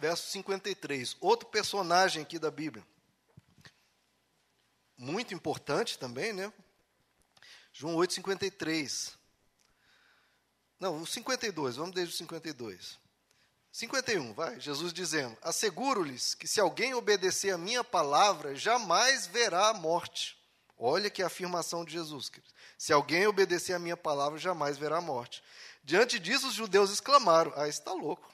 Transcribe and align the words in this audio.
verso 0.00 0.28
53. 0.30 1.16
Outro 1.20 1.48
personagem 1.48 2.22
aqui 2.22 2.38
da 2.38 2.50
Bíblia. 2.50 2.84
Muito 4.96 5.34
importante 5.34 5.98
também, 5.98 6.32
né? 6.32 6.52
João 7.72 7.94
8, 7.94 8.14
53. 8.14 9.16
Não, 10.78 11.02
o 11.02 11.06
52, 11.06 11.76
vamos 11.76 11.94
desde 11.94 12.14
o 12.14 12.16
52. 12.16 12.98
51, 13.70 14.32
vai, 14.32 14.58
Jesus 14.58 14.92
dizendo: 14.92 15.36
Asseguro-lhes 15.42 16.34
que 16.34 16.48
se 16.48 16.60
alguém 16.60 16.94
obedecer 16.94 17.50
a 17.50 17.58
minha 17.58 17.84
palavra, 17.84 18.54
jamais 18.56 19.26
verá 19.26 19.68
a 19.68 19.74
morte. 19.74 20.36
Olha 20.76 21.10
que 21.10 21.22
afirmação 21.22 21.84
de 21.84 21.92
Jesus. 21.92 22.32
Se 22.78 22.92
alguém 22.92 23.26
obedecer 23.26 23.74
a 23.74 23.78
minha 23.78 23.96
palavra, 23.96 24.38
jamais 24.38 24.78
verá 24.78 24.96
a 24.96 25.02
morte. 25.02 25.42
Diante 25.84 26.18
disso, 26.18 26.48
os 26.48 26.54
judeus 26.54 26.90
exclamaram: 26.90 27.52
Ah, 27.54 27.68
está 27.68 27.92
louco. 27.92 28.32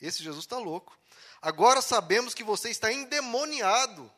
Esse 0.00 0.22
Jesus 0.22 0.44
está 0.44 0.58
louco. 0.58 0.98
Agora 1.40 1.80
sabemos 1.80 2.34
que 2.34 2.44
você 2.44 2.70
está 2.70 2.92
endemoniado. 2.92 4.10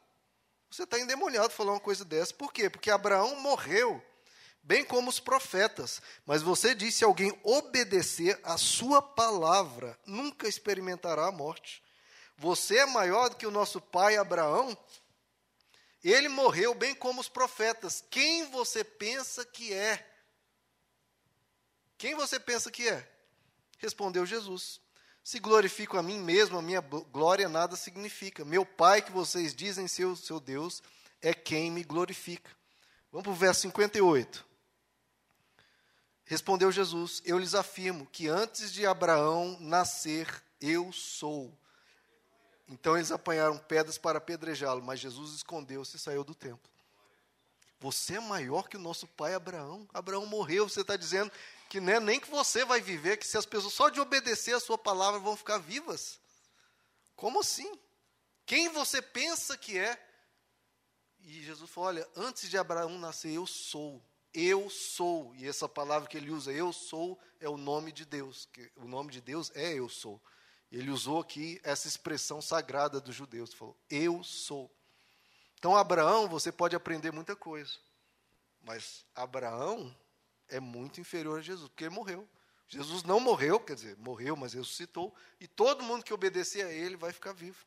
Você 0.70 0.82
está 0.82 0.98
endemoniado 0.98 1.50
falar 1.50 1.72
uma 1.72 1.80
coisa 1.80 2.04
dessa. 2.04 2.34
Por 2.34 2.52
quê? 2.52 2.68
Porque 2.68 2.90
Abraão 2.90 3.36
morreu 3.36 4.02
bem 4.62 4.84
como 4.84 5.08
os 5.08 5.20
profetas. 5.20 6.02
Mas 6.24 6.42
você 6.42 6.74
disse: 6.74 6.98
se 6.98 7.04
alguém 7.04 7.38
obedecer 7.42 8.38
a 8.42 8.58
sua 8.58 9.00
palavra, 9.00 9.98
nunca 10.04 10.48
experimentará 10.48 11.26
a 11.26 11.32
morte. 11.32 11.82
Você 12.36 12.78
é 12.78 12.86
maior 12.86 13.30
do 13.30 13.36
que 13.36 13.46
o 13.46 13.50
nosso 13.50 13.80
pai 13.80 14.16
Abraão? 14.16 14.76
Ele 16.04 16.28
morreu 16.28 16.74
bem 16.74 16.94
como 16.94 17.20
os 17.20 17.28
profetas. 17.28 18.04
Quem 18.10 18.48
você 18.50 18.84
pensa 18.84 19.44
que 19.44 19.72
é? 19.72 20.06
Quem 21.96 22.14
você 22.14 22.38
pensa 22.38 22.70
que 22.70 22.88
é? 22.88 23.10
Respondeu 23.78 24.26
Jesus. 24.26 24.80
Se 25.26 25.40
glorifico 25.40 25.98
a 25.98 26.04
mim 26.04 26.20
mesmo, 26.20 26.56
a 26.56 26.62
minha 26.62 26.80
glória 26.80 27.48
nada 27.48 27.74
significa. 27.74 28.44
Meu 28.44 28.64
Pai, 28.64 29.02
que 29.02 29.10
vocês 29.10 29.52
dizem 29.52 29.88
ser 29.88 30.04
o 30.04 30.14
seu 30.14 30.38
Deus, 30.38 30.80
é 31.20 31.34
quem 31.34 31.68
me 31.68 31.82
glorifica. 31.82 32.48
Vamos 33.10 33.24
para 33.24 33.32
o 33.32 33.34
verso 33.34 33.62
58. 33.62 34.46
Respondeu 36.26 36.70
Jesus: 36.70 37.20
Eu 37.24 37.40
lhes 37.40 37.56
afirmo 37.56 38.06
que 38.06 38.28
antes 38.28 38.72
de 38.72 38.86
Abraão 38.86 39.58
nascer, 39.58 40.28
eu 40.60 40.92
sou. 40.92 41.52
Então 42.68 42.96
eles 42.96 43.10
apanharam 43.10 43.58
pedras 43.58 43.98
para 43.98 44.18
apedrejá-lo, 44.18 44.80
mas 44.80 45.00
Jesus 45.00 45.34
escondeu-se 45.34 45.96
e 45.96 45.98
saiu 45.98 46.22
do 46.22 46.36
templo. 46.36 46.70
Você 47.80 48.14
é 48.14 48.20
maior 48.20 48.68
que 48.68 48.76
o 48.76 48.80
nosso 48.80 49.08
pai 49.08 49.34
Abraão. 49.34 49.88
Abraão 49.92 50.24
morreu, 50.24 50.68
você 50.68 50.82
está 50.82 50.96
dizendo 50.96 51.32
que 51.68 51.80
não 51.80 51.92
é 51.92 52.00
nem 52.00 52.20
que 52.20 52.30
você 52.30 52.64
vai 52.64 52.80
viver, 52.80 53.16
que 53.16 53.26
se 53.26 53.36
as 53.36 53.46
pessoas 53.46 53.74
só 53.74 53.88
de 53.88 54.00
obedecer 54.00 54.54
a 54.54 54.60
sua 54.60 54.78
palavra 54.78 55.20
vão 55.20 55.36
ficar 55.36 55.58
vivas. 55.58 56.18
Como 57.14 57.40
assim? 57.40 57.70
Quem 58.44 58.68
você 58.68 59.02
pensa 59.02 59.56
que 59.56 59.78
é? 59.78 60.00
E 61.20 61.42
Jesus 61.42 61.70
falou: 61.70 61.88
Olha, 61.88 62.08
antes 62.14 62.48
de 62.48 62.56
Abraão 62.56 62.98
nascer, 62.98 63.32
eu 63.32 63.46
sou 63.46 64.02
eu 64.36 64.68
sou. 64.68 65.34
E 65.34 65.48
essa 65.48 65.66
palavra 65.66 66.06
que 66.06 66.16
ele 66.16 66.30
usa, 66.30 66.52
eu 66.52 66.70
sou, 66.70 67.18
é 67.40 67.48
o 67.48 67.56
nome 67.56 67.90
de 67.90 68.04
Deus. 68.04 68.46
Que 68.52 68.70
o 68.76 68.86
nome 68.86 69.10
de 69.10 69.22
Deus 69.22 69.50
é 69.54 69.72
eu 69.72 69.88
sou. 69.88 70.22
Ele 70.70 70.90
usou 70.90 71.20
aqui 71.20 71.58
essa 71.64 71.88
expressão 71.88 72.42
sagrada 72.42 73.00
dos 73.00 73.14
judeus, 73.14 73.54
falou: 73.54 73.76
eu 73.88 74.22
sou. 74.22 74.70
Então, 75.58 75.74
Abraão, 75.74 76.28
você 76.28 76.52
pode 76.52 76.76
aprender 76.76 77.10
muita 77.12 77.34
coisa. 77.34 77.72
Mas 78.60 79.06
Abraão 79.14 79.96
é 80.48 80.60
muito 80.60 81.00
inferior 81.00 81.38
a 81.38 81.42
Jesus, 81.42 81.68
porque 81.68 81.84
ele 81.84 81.94
morreu. 81.94 82.28
Jesus 82.68 83.04
não 83.04 83.20
morreu, 83.20 83.60
quer 83.60 83.74
dizer, 83.74 83.96
morreu, 83.96 84.36
mas 84.36 84.52
ressuscitou, 84.52 85.14
e 85.40 85.46
todo 85.46 85.84
mundo 85.84 86.04
que 86.04 86.12
obedecer 86.12 86.66
a 86.66 86.72
ele 86.72 86.96
vai 86.96 87.12
ficar 87.12 87.32
vivo. 87.32 87.64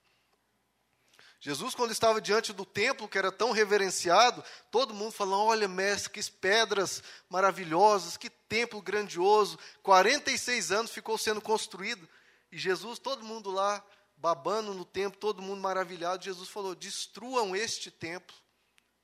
Jesus, 1.41 1.73
quando 1.73 1.91
estava 1.91 2.19
diante 2.19 2.51
do 2.51 2.65
templo, 2.65 3.07
que 3.07 3.17
era 3.17 3.31
tão 3.31 3.51
reverenciado, 3.51 4.43
todo 4.69 4.93
mundo 4.93 5.13
falando: 5.13 5.43
Olha, 5.43 5.69
mestre, 5.69 6.11
que 6.11 6.31
pedras 6.31 7.01
maravilhosas, 7.29 8.17
que 8.17 8.29
templo 8.29 8.81
grandioso. 8.81 9.57
46 9.81 10.71
anos 10.71 10.91
ficou 10.91 11.17
sendo 11.17 11.39
construído. 11.39 12.07
E 12.51 12.57
Jesus, 12.57 12.99
todo 12.99 13.23
mundo 13.23 13.49
lá, 13.51 13.81
babando 14.17 14.73
no 14.73 14.83
templo, 14.83 15.17
todo 15.17 15.41
mundo 15.41 15.61
maravilhado. 15.61 16.25
Jesus 16.25 16.49
falou: 16.49 16.75
Destruam 16.75 17.55
este 17.55 17.89
templo, 17.89 18.35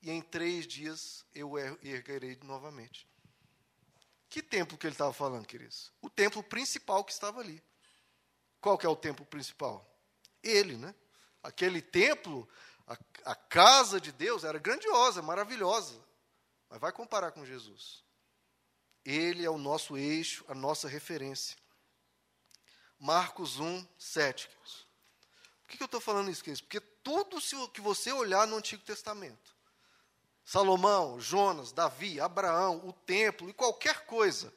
e 0.01 0.11
em 0.11 0.21
três 0.21 0.67
dias 0.67 1.23
eu 1.33 1.57
er-, 1.57 1.79
erguerei 1.81 2.37
novamente. 2.43 3.07
Que 4.35 4.43
templo 4.43 4.77
que 4.77 4.85
ele 4.85 4.93
estava 4.93 5.13
falando, 5.13 5.47
queridos? 5.47 5.93
O 6.01 6.09
templo 6.09 6.43
principal 6.43 7.05
que 7.05 7.13
estava 7.13 7.39
ali. 7.39 7.63
Qual 8.59 8.77
que 8.77 8.85
é 8.85 8.89
o 8.89 8.93
templo 8.93 9.25
principal? 9.25 9.89
Ele, 10.43 10.75
né? 10.75 10.93
Aquele 11.41 11.81
templo, 11.81 12.45
a, 12.85 12.97
a 13.31 13.33
casa 13.33 13.97
de 13.97 14.11
Deus 14.11 14.43
era 14.43 14.59
grandiosa, 14.59 15.21
maravilhosa. 15.21 15.97
Mas 16.69 16.81
vai 16.81 16.91
comparar 16.91 17.31
com 17.31 17.45
Jesus. 17.45 18.03
Ele 19.05 19.45
é 19.45 19.49
o 19.49 19.57
nosso 19.57 19.95
eixo, 19.95 20.43
a 20.49 20.53
nossa 20.53 20.89
referência. 20.89 21.55
Marcos 22.99 23.57
1, 23.57 23.87
7. 23.97 24.49
Por 24.49 25.69
que, 25.69 25.77
que 25.77 25.83
eu 25.83 25.85
estou 25.85 26.01
falando 26.01 26.29
isso, 26.29 26.43
queridos? 26.43 26.59
Porque 26.59 26.81
tudo 26.81 27.39
que 27.69 27.79
você 27.79 28.11
olhar 28.11 28.45
no 28.45 28.57
Antigo 28.57 28.83
Testamento, 28.83 29.54
Salomão, 30.45 31.19
Jonas, 31.19 31.73
Davi, 31.73 32.21
Abraão, 32.21 32.87
o 32.87 32.93
templo 32.93 33.49
e 33.49 33.53
qualquer 33.53 34.05
coisa, 34.05 34.53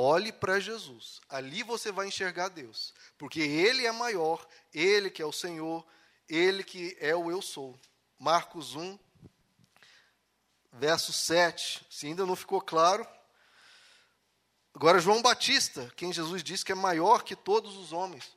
Olhe 0.00 0.30
para 0.30 0.60
Jesus. 0.60 1.20
Ali 1.28 1.64
você 1.64 1.90
vai 1.90 2.06
enxergar 2.06 2.50
Deus. 2.50 2.94
Porque 3.18 3.40
Ele 3.40 3.84
é 3.84 3.90
maior, 3.90 4.46
Ele 4.72 5.10
que 5.10 5.20
é 5.20 5.26
o 5.26 5.32
Senhor, 5.32 5.84
Ele 6.28 6.62
que 6.62 6.96
é 7.00 7.16
o 7.16 7.32
eu 7.32 7.42
sou. 7.42 7.76
Marcos 8.16 8.76
1, 8.76 8.96
verso 10.72 11.12
7. 11.12 11.84
Se 11.90 12.06
ainda 12.06 12.24
não 12.24 12.36
ficou 12.36 12.60
claro. 12.60 13.04
Agora, 14.72 15.00
João 15.00 15.20
Batista, 15.20 15.92
quem 15.96 16.12
Jesus 16.12 16.44
disse 16.44 16.64
que 16.64 16.70
é 16.70 16.76
maior 16.76 17.24
que 17.24 17.34
todos 17.34 17.76
os 17.76 17.92
homens, 17.92 18.32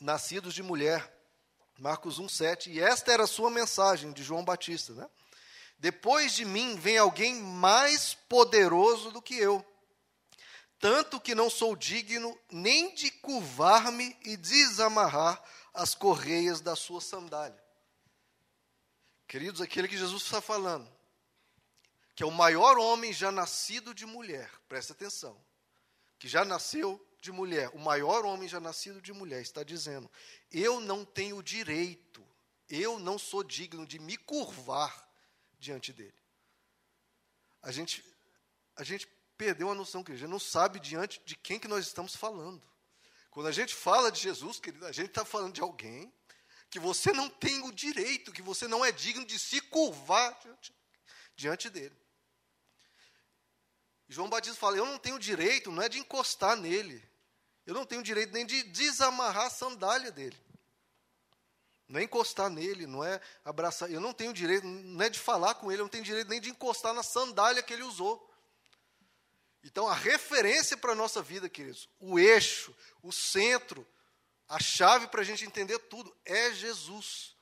nascidos 0.00 0.52
de 0.52 0.64
mulher. 0.64 1.16
Marcos 1.80 2.18
1, 2.18 2.28
7. 2.28 2.70
E 2.70 2.80
esta 2.80 3.10
era 3.10 3.24
a 3.24 3.26
sua 3.26 3.50
mensagem 3.50 4.12
de 4.12 4.22
João 4.22 4.44
Batista, 4.44 4.92
né? 4.92 5.08
Depois 5.78 6.34
de 6.34 6.44
mim 6.44 6.76
vem 6.76 6.98
alguém 6.98 7.36
mais 7.36 8.12
poderoso 8.12 9.10
do 9.10 9.22
que 9.22 9.34
eu, 9.34 9.64
tanto 10.78 11.18
que 11.18 11.34
não 11.34 11.48
sou 11.48 11.74
digno 11.74 12.38
nem 12.50 12.94
de 12.94 13.10
curvar-me 13.10 14.14
e 14.22 14.36
desamarrar 14.36 15.42
as 15.72 15.94
correias 15.94 16.60
da 16.60 16.76
sua 16.76 17.00
sandália. 17.00 17.58
Queridos, 19.26 19.62
aquele 19.62 19.88
que 19.88 19.96
Jesus 19.96 20.22
está 20.22 20.42
falando, 20.42 20.90
que 22.14 22.22
é 22.22 22.26
o 22.26 22.30
maior 22.30 22.76
homem 22.76 23.10
já 23.10 23.32
nascido 23.32 23.94
de 23.94 24.04
mulher, 24.04 24.50
presta 24.68 24.92
atenção, 24.92 25.42
que 26.18 26.28
já 26.28 26.44
nasceu 26.44 27.02
de 27.20 27.30
mulher, 27.30 27.70
o 27.74 27.78
maior 27.78 28.24
homem 28.24 28.48
já 28.48 28.58
nascido 28.58 29.00
de 29.00 29.12
mulher, 29.12 29.42
está 29.42 29.62
dizendo: 29.62 30.10
eu 30.50 30.80
não 30.80 31.04
tenho 31.04 31.42
direito, 31.42 32.26
eu 32.68 32.98
não 32.98 33.18
sou 33.18 33.44
digno 33.44 33.86
de 33.86 33.98
me 33.98 34.16
curvar 34.16 35.08
diante 35.58 35.92
dele. 35.92 36.14
A 37.62 37.70
gente, 37.70 38.02
a 38.74 38.82
gente 38.82 39.06
perdeu 39.36 39.70
a 39.70 39.74
noção, 39.74 40.02
que 40.02 40.12
a 40.12 40.16
gente 40.16 40.30
não 40.30 40.38
sabe 40.38 40.80
diante 40.80 41.20
de 41.24 41.36
quem 41.36 41.58
que 41.58 41.68
nós 41.68 41.86
estamos 41.86 42.16
falando. 42.16 42.62
Quando 43.30 43.46
a 43.46 43.52
gente 43.52 43.74
fala 43.74 44.10
de 44.10 44.20
Jesus, 44.20 44.58
querido, 44.58 44.86
a 44.86 44.92
gente 44.92 45.08
está 45.08 45.24
falando 45.24 45.52
de 45.52 45.60
alguém 45.60 46.12
que 46.70 46.78
você 46.78 47.12
não 47.12 47.28
tem 47.28 47.62
o 47.62 47.72
direito, 47.72 48.32
que 48.32 48.42
você 48.42 48.66
não 48.66 48.84
é 48.84 48.90
digno 48.90 49.26
de 49.26 49.38
se 49.38 49.60
curvar 49.60 50.38
diante, 50.40 50.74
diante 51.36 51.70
dele. 51.70 51.96
João 54.08 54.28
Batista 54.28 54.58
fala: 54.58 54.76
Eu 54.76 54.86
não 54.86 54.98
tenho 54.98 55.18
direito, 55.18 55.70
não 55.70 55.82
é 55.82 55.88
de 55.88 55.98
encostar 55.98 56.56
nele, 56.56 57.09
eu 57.66 57.74
não 57.74 57.86
tenho 57.86 58.02
direito 58.02 58.32
nem 58.32 58.46
de 58.46 58.62
desamarrar 58.64 59.46
a 59.46 59.50
sandália 59.50 60.10
dele 60.10 60.36
não 61.90 61.98
é 61.98 62.04
encostar 62.04 62.48
nele, 62.48 62.86
não 62.86 63.04
é 63.04 63.20
abraçar. 63.44 63.90
Eu 63.90 64.00
não 64.00 64.12
tenho 64.12 64.32
direito, 64.32 64.64
não 64.64 65.04
é 65.04 65.08
de 65.08 65.18
falar 65.18 65.56
com 65.56 65.72
ele, 65.72 65.80
eu 65.80 65.84
não 65.84 65.90
tenho 65.90 66.04
direito 66.04 66.28
nem 66.28 66.40
de 66.40 66.48
encostar 66.48 66.94
na 66.94 67.02
sandália 67.02 67.64
que 67.64 67.72
ele 67.72 67.82
usou. 67.82 68.30
Então, 69.64 69.88
a 69.88 69.94
referência 69.94 70.76
para 70.76 70.92
a 70.92 70.94
nossa 70.94 71.20
vida, 71.20 71.48
queridos, 71.48 71.88
o 71.98 72.16
eixo, 72.18 72.74
o 73.02 73.12
centro, 73.12 73.84
a 74.48 74.60
chave 74.60 75.08
para 75.08 75.20
a 75.20 75.24
gente 75.24 75.44
entender 75.44 75.78
tudo 75.80 76.16
é 76.24 76.52
Jesus. 76.52 77.34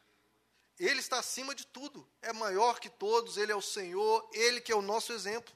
Ele 0.78 0.98
está 0.98 1.18
acima 1.18 1.54
de 1.54 1.66
tudo, 1.66 2.08
é 2.22 2.32
maior 2.32 2.80
que 2.80 2.88
todos, 2.88 3.36
ele 3.36 3.52
é 3.52 3.56
o 3.56 3.60
Senhor, 3.60 4.28
ele 4.32 4.62
que 4.62 4.72
é 4.72 4.76
o 4.76 4.82
nosso 4.82 5.12
exemplo. 5.12 5.54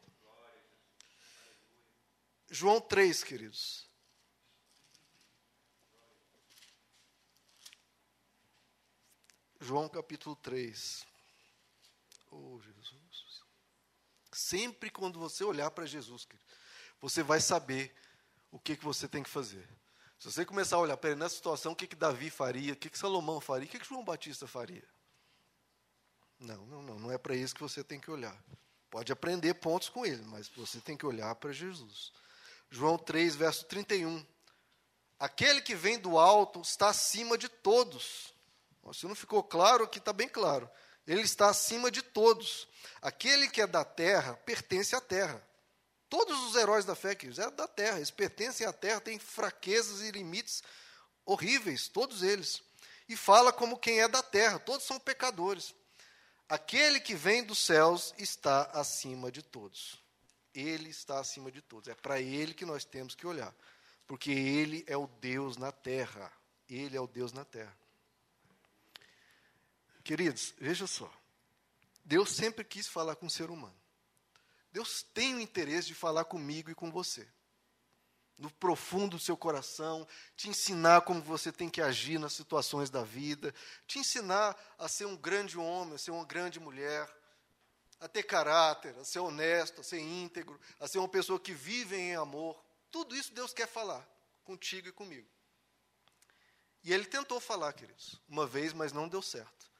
João 2.50 2.78
3, 2.78 3.24
queridos. 3.24 3.88
João 9.62 9.88
capítulo 9.88 10.34
3. 10.34 11.06
Oh, 12.32 12.58
Jesus. 12.60 13.42
Sempre 14.32 14.90
quando 14.90 15.20
você 15.20 15.44
olhar 15.44 15.70
para 15.70 15.86
Jesus, 15.86 16.26
você 17.00 17.22
vai 17.22 17.40
saber 17.40 17.94
o 18.50 18.58
que, 18.58 18.76
que 18.76 18.84
você 18.84 19.06
tem 19.06 19.22
que 19.22 19.30
fazer. 19.30 19.68
Se 20.18 20.30
você 20.30 20.44
começar 20.44 20.76
a 20.76 20.80
olhar, 20.80 20.96
peraí, 20.96 21.16
nessa 21.16 21.36
situação, 21.36 21.72
o 21.72 21.76
que, 21.76 21.86
que 21.86 21.94
Davi 21.94 22.28
faria, 22.28 22.72
o 22.72 22.76
que, 22.76 22.90
que 22.90 22.98
Salomão 22.98 23.40
faria, 23.40 23.66
o 23.66 23.70
que, 23.70 23.78
que 23.78 23.86
João 23.86 24.04
Batista 24.04 24.48
faria? 24.48 24.84
Não, 26.40 26.66
não, 26.66 26.82
não, 26.82 26.98
não 26.98 27.12
é 27.12 27.18
para 27.18 27.36
isso 27.36 27.54
que 27.54 27.60
você 27.60 27.84
tem 27.84 28.00
que 28.00 28.10
olhar. 28.10 28.36
Pode 28.90 29.12
aprender 29.12 29.54
pontos 29.54 29.88
com 29.88 30.04
ele, 30.04 30.22
mas 30.26 30.48
você 30.48 30.80
tem 30.80 30.96
que 30.96 31.06
olhar 31.06 31.34
para 31.36 31.52
Jesus. 31.52 32.12
João 32.68 32.98
3, 32.98 33.36
verso 33.36 33.64
31. 33.66 34.26
Aquele 35.20 35.62
que 35.62 35.76
vem 35.76 36.00
do 36.00 36.18
alto 36.18 36.60
está 36.62 36.88
acima 36.88 37.38
de 37.38 37.48
todos. 37.48 38.31
Se 38.92 39.06
não 39.06 39.14
ficou 39.14 39.42
claro, 39.42 39.84
aqui 39.84 39.98
está 39.98 40.12
bem 40.12 40.28
claro. 40.28 40.68
Ele 41.06 41.22
está 41.22 41.48
acima 41.48 41.90
de 41.90 42.02
todos. 42.02 42.68
Aquele 43.00 43.48
que 43.48 43.60
é 43.60 43.66
da 43.66 43.84
terra 43.84 44.34
pertence 44.34 44.94
à 44.94 45.00
terra. 45.00 45.42
Todos 46.08 46.38
os 46.44 46.56
heróis 46.56 46.84
da 46.84 46.94
fé, 46.94 47.14
queridos, 47.14 47.38
é 47.38 47.50
da 47.50 47.66
terra. 47.66 47.96
Eles 47.96 48.10
pertencem 48.10 48.66
à 48.66 48.72
terra, 48.72 49.00
têm 49.00 49.18
fraquezas 49.18 50.02
e 50.02 50.10
limites 50.10 50.62
horríveis, 51.24 51.88
todos 51.88 52.22
eles. 52.22 52.62
E 53.08 53.16
fala 53.16 53.52
como 53.52 53.78
quem 53.78 54.00
é 54.00 54.08
da 54.08 54.22
terra, 54.22 54.58
todos 54.58 54.86
são 54.86 54.98
pecadores. 54.98 55.74
Aquele 56.48 57.00
que 57.00 57.14
vem 57.14 57.42
dos 57.42 57.58
céus 57.64 58.12
está 58.18 58.64
acima 58.74 59.32
de 59.32 59.42
todos. 59.42 59.98
Ele 60.54 60.90
está 60.90 61.18
acima 61.18 61.50
de 61.50 61.62
todos. 61.62 61.88
É 61.88 61.94
para 61.94 62.20
ele 62.20 62.52
que 62.52 62.66
nós 62.66 62.84
temos 62.84 63.14
que 63.14 63.26
olhar. 63.26 63.54
Porque 64.06 64.30
ele 64.30 64.84
é 64.86 64.96
o 64.96 65.06
Deus 65.06 65.56
na 65.56 65.72
terra. 65.72 66.30
Ele 66.68 66.94
é 66.96 67.00
o 67.00 67.06
Deus 67.06 67.32
na 67.32 67.44
terra. 67.44 67.74
Queridos, 70.02 70.54
veja 70.58 70.86
só. 70.86 71.12
Deus 72.04 72.30
sempre 72.30 72.64
quis 72.64 72.88
falar 72.88 73.16
com 73.16 73.26
o 73.26 73.30
ser 73.30 73.50
humano. 73.50 73.76
Deus 74.72 75.02
tem 75.02 75.34
o 75.34 75.40
interesse 75.40 75.88
de 75.88 75.94
falar 75.94 76.24
comigo 76.24 76.70
e 76.70 76.74
com 76.74 76.90
você. 76.90 77.28
No 78.38 78.50
profundo 78.50 79.16
do 79.16 79.22
seu 79.22 79.36
coração, 79.36 80.08
te 80.34 80.48
ensinar 80.48 81.02
como 81.02 81.20
você 81.20 81.52
tem 81.52 81.68
que 81.68 81.80
agir 81.80 82.18
nas 82.18 82.32
situações 82.32 82.90
da 82.90 83.04
vida, 83.04 83.54
te 83.86 83.98
ensinar 83.98 84.56
a 84.78 84.88
ser 84.88 85.04
um 85.04 85.16
grande 85.16 85.58
homem, 85.58 85.94
a 85.94 85.98
ser 85.98 86.10
uma 86.10 86.24
grande 86.24 86.58
mulher, 86.58 87.08
a 88.00 88.08
ter 88.08 88.24
caráter, 88.24 88.96
a 88.98 89.04
ser 89.04 89.20
honesto, 89.20 89.80
a 89.80 89.84
ser 89.84 90.00
íntegro, 90.00 90.58
a 90.80 90.88
ser 90.88 90.98
uma 90.98 91.08
pessoa 91.08 91.38
que 91.38 91.52
vive 91.52 91.94
em 91.94 92.16
amor. 92.16 92.60
Tudo 92.90 93.14
isso 93.14 93.32
Deus 93.32 93.52
quer 93.52 93.68
falar 93.68 94.04
contigo 94.42 94.88
e 94.88 94.92
comigo. 94.92 95.28
E 96.82 96.92
ele 96.92 97.04
tentou 97.04 97.38
falar, 97.38 97.72
queridos, 97.74 98.20
uma 98.28 98.44
vez, 98.44 98.72
mas 98.72 98.92
não 98.92 99.08
deu 99.08 99.22
certo. 99.22 99.70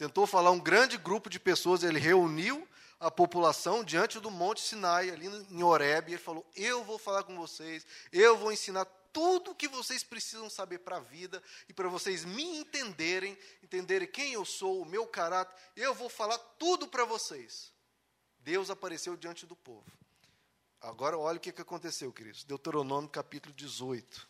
Tentou 0.00 0.26
falar 0.26 0.50
um 0.50 0.58
grande 0.58 0.96
grupo 0.96 1.28
de 1.28 1.38
pessoas, 1.38 1.82
ele 1.82 1.98
reuniu 1.98 2.66
a 2.98 3.10
população 3.10 3.84
diante 3.84 4.18
do 4.18 4.30
Monte 4.30 4.62
Sinai, 4.62 5.10
ali 5.10 5.26
em 5.26 5.62
Horeb, 5.62 6.08
e 6.08 6.14
ele 6.14 6.22
falou: 6.22 6.50
Eu 6.56 6.82
vou 6.82 6.98
falar 6.98 7.22
com 7.22 7.36
vocês, 7.36 7.86
eu 8.10 8.34
vou 8.38 8.50
ensinar 8.50 8.86
tudo 9.12 9.50
o 9.50 9.54
que 9.54 9.68
vocês 9.68 10.02
precisam 10.02 10.48
saber 10.48 10.78
para 10.78 10.96
a 10.96 11.00
vida 11.00 11.42
e 11.68 11.74
para 11.74 11.86
vocês 11.86 12.24
me 12.24 12.42
entenderem, 12.60 13.36
entenderem 13.62 14.08
quem 14.08 14.32
eu 14.32 14.42
sou, 14.42 14.80
o 14.80 14.86
meu 14.86 15.06
caráter, 15.06 15.54
eu 15.76 15.94
vou 15.94 16.08
falar 16.08 16.38
tudo 16.58 16.88
para 16.88 17.04
vocês. 17.04 17.70
Deus 18.38 18.70
apareceu 18.70 19.18
diante 19.18 19.44
do 19.44 19.54
povo. 19.54 19.84
Agora, 20.80 21.18
olha 21.18 21.36
o 21.36 21.40
que, 21.40 21.50
aconteceu, 21.60 22.10
queridos. 22.10 22.42
Deuteronômio 22.44 23.10
capítulo 23.10 23.54
18. 23.54 24.26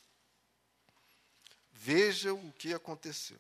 Veja 1.71 2.35
o 2.35 2.53
que 2.55 2.75
aconteceu. 2.75 3.39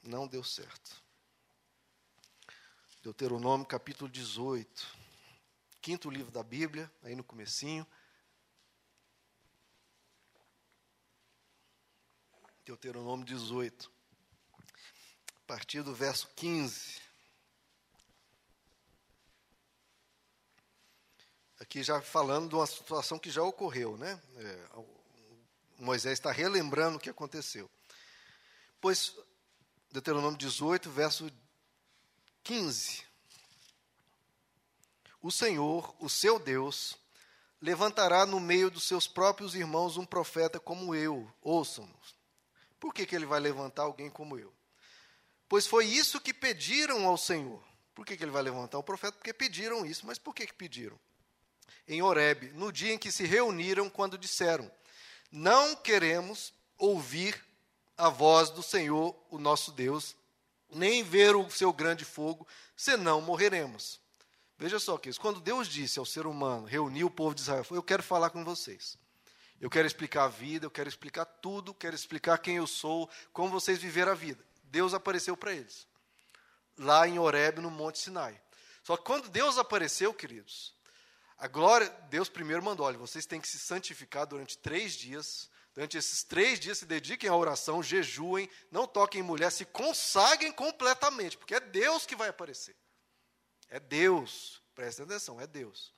Não 0.00 0.28
deu 0.28 0.44
certo. 0.44 1.09
Deuteronômio 3.02 3.66
capítulo 3.66 4.10
18, 4.10 4.86
quinto 5.80 6.10
livro 6.10 6.30
da 6.30 6.42
Bíblia, 6.42 6.92
aí 7.02 7.14
no 7.14 7.24
comecinho. 7.24 7.86
Deuteronômio 12.62 13.24
18, 13.24 13.90
a 15.34 15.40
partir 15.46 15.82
do 15.82 15.94
verso 15.94 16.28
15. 16.36 17.00
Aqui 21.58 21.82
já 21.82 22.02
falando 22.02 22.50
de 22.50 22.54
uma 22.54 22.66
situação 22.66 23.18
que 23.18 23.30
já 23.30 23.42
ocorreu, 23.42 23.96
né? 23.96 24.20
É, 24.36 24.68
Moisés 25.78 26.18
está 26.18 26.30
relembrando 26.30 26.98
o 26.98 27.00
que 27.00 27.08
aconteceu. 27.08 27.70
Pois, 28.78 29.16
Deuteronômio 29.90 30.36
18, 30.36 30.90
verso 30.90 31.24
15. 31.24 31.49
O 35.22 35.30
Senhor, 35.30 35.94
o 36.00 36.08
seu 36.08 36.38
Deus, 36.38 36.96
levantará 37.60 38.24
no 38.24 38.40
meio 38.40 38.70
dos 38.70 38.84
seus 38.84 39.06
próprios 39.06 39.54
irmãos 39.54 39.96
um 39.96 40.06
profeta 40.06 40.58
como 40.58 40.94
eu. 40.94 41.30
Ouçam-nos. 41.42 42.16
Por 42.78 42.94
que, 42.94 43.04
que 43.04 43.14
ele 43.14 43.26
vai 43.26 43.38
levantar 43.38 43.82
alguém 43.82 44.08
como 44.08 44.38
eu? 44.38 44.52
Pois 45.48 45.66
foi 45.66 45.84
isso 45.84 46.20
que 46.20 46.32
pediram 46.32 47.06
ao 47.06 47.18
Senhor. 47.18 47.62
Por 47.94 48.06
que, 48.06 48.16
que 48.16 48.24
ele 48.24 48.30
vai 48.30 48.42
levantar 48.42 48.78
o 48.78 48.82
profeta? 48.82 49.16
Porque 49.18 49.34
pediram 49.34 49.84
isso. 49.84 50.06
Mas 50.06 50.18
por 50.18 50.34
que, 50.34 50.46
que 50.46 50.54
pediram? 50.54 50.98
Em 51.86 52.00
Horeb, 52.00 52.52
no 52.54 52.72
dia 52.72 52.94
em 52.94 52.98
que 52.98 53.12
se 53.12 53.24
reuniram, 53.24 53.90
quando 53.90 54.16
disseram: 54.16 54.70
Não 55.30 55.76
queremos 55.76 56.54
ouvir 56.78 57.44
a 57.98 58.08
voz 58.08 58.48
do 58.48 58.62
Senhor, 58.62 59.14
o 59.28 59.38
nosso 59.38 59.72
Deus, 59.72 60.16
nem 60.72 61.02
ver 61.02 61.36
o 61.36 61.50
seu 61.50 61.72
grande 61.72 62.04
fogo, 62.04 62.46
senão 62.76 63.20
morreremos. 63.20 64.00
Veja 64.58 64.78
só, 64.78 64.98
que 64.98 65.12
quando 65.14 65.40
Deus 65.40 65.68
disse 65.68 65.98
ao 65.98 66.04
ser 66.04 66.26
humano, 66.26 66.66
reuniu 66.66 67.06
o 67.06 67.10
povo 67.10 67.34
de 67.34 67.40
Israel, 67.40 67.64
eu 67.70 67.82
quero 67.82 68.02
falar 68.02 68.30
com 68.30 68.44
vocês. 68.44 68.98
Eu 69.60 69.68
quero 69.68 69.86
explicar 69.86 70.24
a 70.24 70.28
vida, 70.28 70.66
eu 70.66 70.70
quero 70.70 70.88
explicar 70.88 71.24
tudo, 71.24 71.74
quero 71.74 71.94
explicar 71.94 72.38
quem 72.38 72.56
eu 72.56 72.66
sou, 72.66 73.08
como 73.32 73.50
vocês 73.50 73.78
viveram 73.78 74.12
a 74.12 74.14
vida. 74.14 74.42
Deus 74.64 74.94
apareceu 74.94 75.36
para 75.36 75.52
eles, 75.52 75.86
lá 76.78 77.06
em 77.06 77.18
Horeb, 77.18 77.60
no 77.60 77.70
Monte 77.70 77.98
Sinai. 77.98 78.40
Só 78.82 78.96
que 78.96 79.04
quando 79.04 79.28
Deus 79.28 79.58
apareceu, 79.58 80.14
queridos, 80.14 80.74
a 81.36 81.48
glória, 81.48 81.88
Deus 82.10 82.28
primeiro 82.28 82.62
mandou, 82.62 82.86
olha, 82.86 82.98
vocês 82.98 83.26
têm 83.26 83.40
que 83.40 83.48
se 83.48 83.58
santificar 83.58 84.26
durante 84.26 84.58
três 84.58 84.92
dias, 84.92 85.50
Durante 85.80 85.96
esses 85.96 86.22
três 86.22 86.60
dias 86.60 86.76
se 86.76 86.84
dediquem 86.84 87.30
à 87.30 87.34
oração, 87.34 87.82
jejuem, 87.82 88.50
não 88.70 88.86
toquem 88.86 89.22
em 89.22 89.24
mulher, 89.24 89.50
se 89.50 89.64
consagrem 89.64 90.52
completamente, 90.52 91.38
porque 91.38 91.54
é 91.54 91.60
Deus 91.60 92.04
que 92.04 92.14
vai 92.14 92.28
aparecer. 92.28 92.76
É 93.66 93.80
Deus, 93.80 94.62
presta 94.74 95.04
atenção, 95.04 95.40
é 95.40 95.46
Deus. 95.46 95.94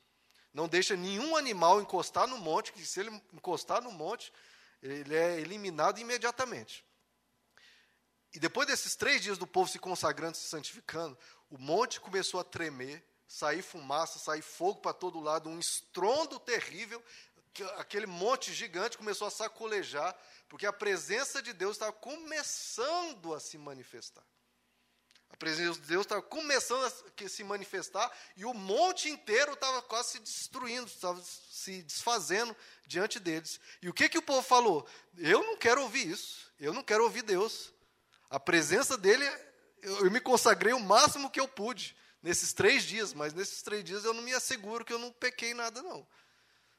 Não 0.53 0.69
deixa 0.69 0.95
nenhum 0.95 1.35
animal 1.35 1.81
encostar 1.81 2.27
no 2.27 2.37
monte, 2.37 2.71
que 2.71 2.85
se 2.85 3.01
ele 3.01 3.09
encostar 3.33 3.81
no 3.81 3.91
monte, 3.91 4.31
ele 4.81 5.13
é 5.13 5.41
eliminado 5.41 5.99
imediatamente. 5.99 6.85
E 8.33 8.39
depois 8.39 8.65
desses 8.65 8.95
três 8.95 9.21
dias 9.21 9.37
do 9.37 9.45
povo 9.45 9.69
se 9.69 9.79
consagrando, 9.79 10.37
se 10.37 10.47
santificando, 10.47 11.19
o 11.49 11.57
monte 11.57 11.99
começou 11.99 12.39
a 12.39 12.43
tremer, 12.45 13.05
sair 13.27 13.61
fumaça, 13.61 14.17
sair 14.17 14.43
fogo 14.43 14.79
para 14.79 14.93
todo 14.93 15.19
lado, 15.19 15.49
um 15.49 15.59
estrondo 15.59 16.39
terrível, 16.39 17.03
aquele 17.77 18.07
monte 18.07 18.53
gigante 18.53 18.97
começou 18.97 19.27
a 19.27 19.31
sacolejar, 19.31 20.15
porque 20.49 20.65
a 20.65 20.73
presença 20.73 21.41
de 21.41 21.53
Deus 21.53 21.75
estava 21.75 21.91
começando 21.91 23.33
a 23.33 23.39
se 23.39 23.57
manifestar. 23.57 24.23
A 25.29 25.37
presença 25.37 25.79
de 25.79 25.87
Deus 25.87 26.05
estava 26.05 26.21
começando 26.21 26.85
a 26.85 27.27
se 27.27 27.43
manifestar 27.43 28.11
e 28.37 28.45
o 28.45 28.53
monte 28.53 29.09
inteiro 29.09 29.53
estava 29.53 29.81
quase 29.81 30.11
se 30.11 30.19
destruindo, 30.19 30.85
estava 30.85 31.21
se 31.23 31.81
desfazendo 31.81 32.55
diante 32.85 33.19
deles. 33.19 33.59
E 33.81 33.89
o 33.89 33.93
que, 33.93 34.07
que 34.07 34.17
o 34.17 34.21
povo 34.21 34.43
falou? 34.43 34.87
Eu 35.17 35.43
não 35.43 35.57
quero 35.57 35.81
ouvir 35.81 36.07
isso, 36.07 36.51
eu 36.59 36.71
não 36.71 36.83
quero 36.83 37.03
ouvir 37.03 37.23
Deus. 37.23 37.73
A 38.29 38.39
presença 38.39 38.95
dele, 38.95 39.25
eu, 39.81 40.05
eu 40.05 40.11
me 40.11 40.19
consagrei 40.19 40.71
o 40.71 40.79
máximo 40.79 41.31
que 41.31 41.39
eu 41.39 41.47
pude 41.47 41.95
nesses 42.21 42.53
três 42.53 42.83
dias, 42.83 43.11
mas 43.11 43.33
nesses 43.33 43.63
três 43.63 43.83
dias 43.83 44.05
eu 44.05 44.13
não 44.13 44.21
me 44.21 44.33
asseguro 44.33 44.85
que 44.85 44.93
eu 44.93 44.99
não 44.99 45.11
pequei 45.11 45.55
nada, 45.55 45.81
não. 45.81 46.07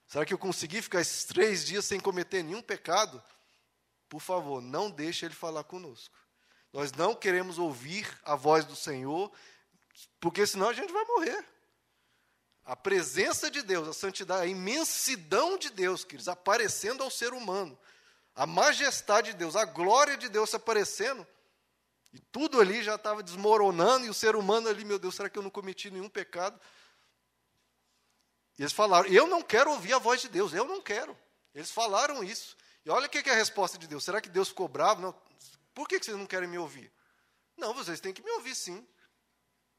Será 0.07 0.25
que 0.25 0.35
eu 0.35 0.39
consegui 0.39 0.83
ficar 0.83 1.01
esses 1.01 1.25
três 1.25 1.65
dias 1.65 1.85
sem 1.85 1.99
cometer 1.99 2.43
nenhum 2.43 2.63
pecado? 2.63 3.23
Por 4.09 4.21
favor, 4.21 4.61
não 4.61 4.91
deixe 4.91 5.25
ele 5.25 5.35
falar 5.35 5.65
conosco. 5.65 6.17
Nós 6.73 6.93
não 6.93 7.15
queremos 7.15 7.59
ouvir 7.59 8.07
a 8.25 8.35
voz 8.35 8.65
do 8.65 8.77
Senhor, 8.77 9.33
porque 10.21 10.47
senão 10.47 10.69
a 10.69 10.73
gente 10.73 10.93
vai 10.93 11.05
morrer. 11.05 11.45
A 12.65 12.75
presença 12.75 13.51
de 13.51 13.63
Deus, 13.63 13.87
a 13.87 13.93
santidade, 13.93 14.43
a 14.43 14.47
imensidão 14.47 15.59
de 15.59 15.71
Deus, 15.71 16.03
queridos, 16.03 16.29
aparecendo 16.29 17.03
ao 17.03 17.11
ser 17.11 17.33
humano, 17.33 17.79
a 18.35 18.47
majestade 18.47 19.33
de 19.33 19.39
Deus, 19.39 19.55
a 19.55 19.65
glória 19.65 20.17
de 20.17 20.29
Deus 20.29 20.55
aparecendo, 20.55 21.27
e 22.13 22.19
tudo 22.19 22.61
ali 22.61 22.83
já 22.83 22.95
estava 22.95 23.23
desmoronando, 23.23 24.07
e 24.07 24.11
o 24.11 24.15
ser 24.15 24.35
humano 24.35 24.69
ali, 24.69 24.85
meu 24.85 24.99
Deus, 24.99 25.15
será 25.15 25.29
que 25.29 25.39
eu 25.39 25.43
não 25.43 25.51
cometi 25.51 25.91
nenhum 25.91 26.09
pecado? 26.09 26.59
Eles 28.59 28.73
falaram: 28.73 29.09
Eu 29.09 29.27
não 29.27 29.43
quero 29.43 29.71
ouvir 29.71 29.93
a 29.93 29.99
voz 29.99 30.21
de 30.21 30.29
Deus, 30.29 30.53
eu 30.53 30.65
não 30.65 30.81
quero. 30.81 31.17
Eles 31.55 31.71
falaram 31.71 32.23
isso. 32.23 32.57
E 32.85 32.91
olha 32.91 33.07
o 33.07 33.09
que 33.09 33.19
é 33.19 33.33
a 33.33 33.37
resposta 33.37 33.79
de 33.79 33.87
Deus. 33.87 34.05
Será 34.05 34.21
que 34.21 34.29
Deus 34.29 34.49
ficou 34.49 34.69
bravo? 34.69 35.01
Não. 35.01 35.15
Por 35.73 35.89
que 35.89 35.99
vocês 35.99 36.17
não 36.17 36.27
querem 36.27 36.49
me 36.49 36.59
ouvir? 36.59 36.93
Não, 37.57 37.73
vocês 37.73 38.01
têm 38.01 38.13
que 38.13 38.23
me 38.23 38.31
ouvir 38.33 38.55
sim. 38.55 38.87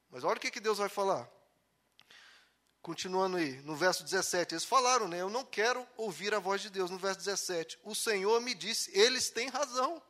Mas 0.09 0.23
olha 0.23 0.37
o 0.37 0.39
que 0.39 0.59
Deus 0.59 0.77
vai 0.77 0.89
falar. 0.89 1.29
Continuando 2.81 3.37
aí, 3.37 3.61
no 3.63 3.75
verso 3.75 4.03
17, 4.03 4.53
eles 4.53 4.63
falaram, 4.63 5.07
né? 5.07 5.19
Eu 5.19 5.29
não 5.29 5.43
quero 5.43 5.85
ouvir 5.97 6.33
a 6.33 6.39
voz 6.39 6.61
de 6.61 6.69
Deus. 6.69 6.89
No 6.89 6.97
verso 6.97 7.19
17, 7.19 7.79
o 7.83 7.95
Senhor 7.95 8.39
me 8.41 8.53
disse, 8.53 8.91
eles 8.97 9.29
têm 9.29 9.49
razão. 9.49 10.01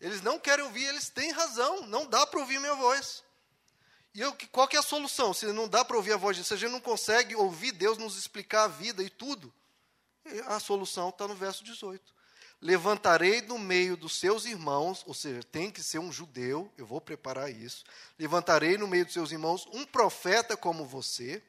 Eles 0.00 0.20
não 0.20 0.38
querem 0.38 0.64
ouvir, 0.64 0.84
eles 0.84 1.08
têm 1.08 1.30
razão. 1.30 1.86
Não 1.86 2.06
dá 2.06 2.26
para 2.26 2.40
ouvir 2.40 2.58
minha 2.58 2.74
voz. 2.74 3.23
E 4.14 4.20
eu, 4.20 4.36
qual 4.52 4.68
que 4.68 4.76
é 4.76 4.78
a 4.78 4.82
solução? 4.82 5.34
Se 5.34 5.46
não 5.46 5.68
dá 5.68 5.84
para 5.84 5.96
ouvir 5.96 6.12
a 6.12 6.16
voz 6.16 6.36
de 6.36 6.40
Deus, 6.40 6.48
se 6.48 6.54
a 6.54 6.56
gente 6.56 6.70
não 6.70 6.80
consegue 6.80 7.34
ouvir 7.34 7.72
Deus 7.72 7.98
nos 7.98 8.16
explicar 8.16 8.64
a 8.64 8.68
vida 8.68 9.02
e 9.02 9.10
tudo, 9.10 9.52
a 10.46 10.60
solução 10.60 11.08
está 11.08 11.26
no 11.26 11.34
verso 11.34 11.64
18 11.64 12.14
levantarei 12.64 13.42
no 13.42 13.58
meio 13.58 13.94
dos 13.94 14.18
seus 14.18 14.46
irmãos, 14.46 15.04
ou 15.06 15.12
seja, 15.12 15.42
tem 15.42 15.70
que 15.70 15.82
ser 15.82 15.98
um 15.98 16.10
judeu, 16.10 16.72
eu 16.78 16.86
vou 16.86 16.98
preparar 16.98 17.50
isso. 17.50 17.84
Levantarei 18.18 18.78
no 18.78 18.88
meio 18.88 19.04
dos 19.04 19.12
seus 19.12 19.30
irmãos 19.32 19.68
um 19.74 19.84
profeta 19.84 20.56
como 20.56 20.86
você, 20.86 21.42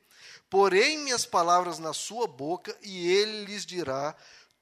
porei 0.50 0.98
minhas 0.98 1.26
palavras 1.26 1.80
na 1.80 1.94
sua 1.94 2.28
boca 2.28 2.78
e 2.82 3.10
ele 3.10 3.46
lhes 3.46 3.66
dirá 3.66 4.14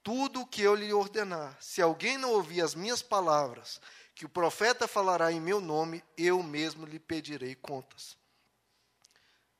tudo 0.04 0.42
o 0.42 0.46
que 0.46 0.62
eu 0.62 0.76
lhe 0.76 0.94
ordenar. 0.94 1.58
Se 1.60 1.82
alguém 1.82 2.20
não 2.20 2.32
ouvir 2.32 2.62
as 2.62 2.76
minhas 2.76 3.02
palavras, 3.02 3.82
que 4.16 4.26
o 4.26 4.30
profeta 4.30 4.88
falará 4.88 5.32
em 5.32 5.40
meu 5.40 5.60
nome, 5.60 6.04
eu 6.18 6.42
mesmo 6.44 6.86
lhe 6.86 7.00
pedirei 7.00 7.56
contas. 7.56 8.18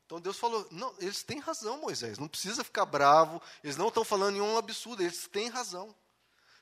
Então 0.06 0.22
Deus 0.22 0.38
falou: 0.38 0.68
não, 0.70 0.94
eles 1.00 1.24
têm 1.24 1.40
razão, 1.40 1.78
Moisés, 1.80 2.18
não 2.18 2.28
precisa 2.28 2.64
ficar 2.64 2.86
bravo, 2.86 3.42
eles 3.64 3.78
não 3.78 3.88
estão 3.88 4.04
falando 4.04 4.34
nenhum 4.34 4.58
absurdo, 4.58 5.02
eles 5.02 5.28
têm 5.28 5.50
razão. 5.50 5.96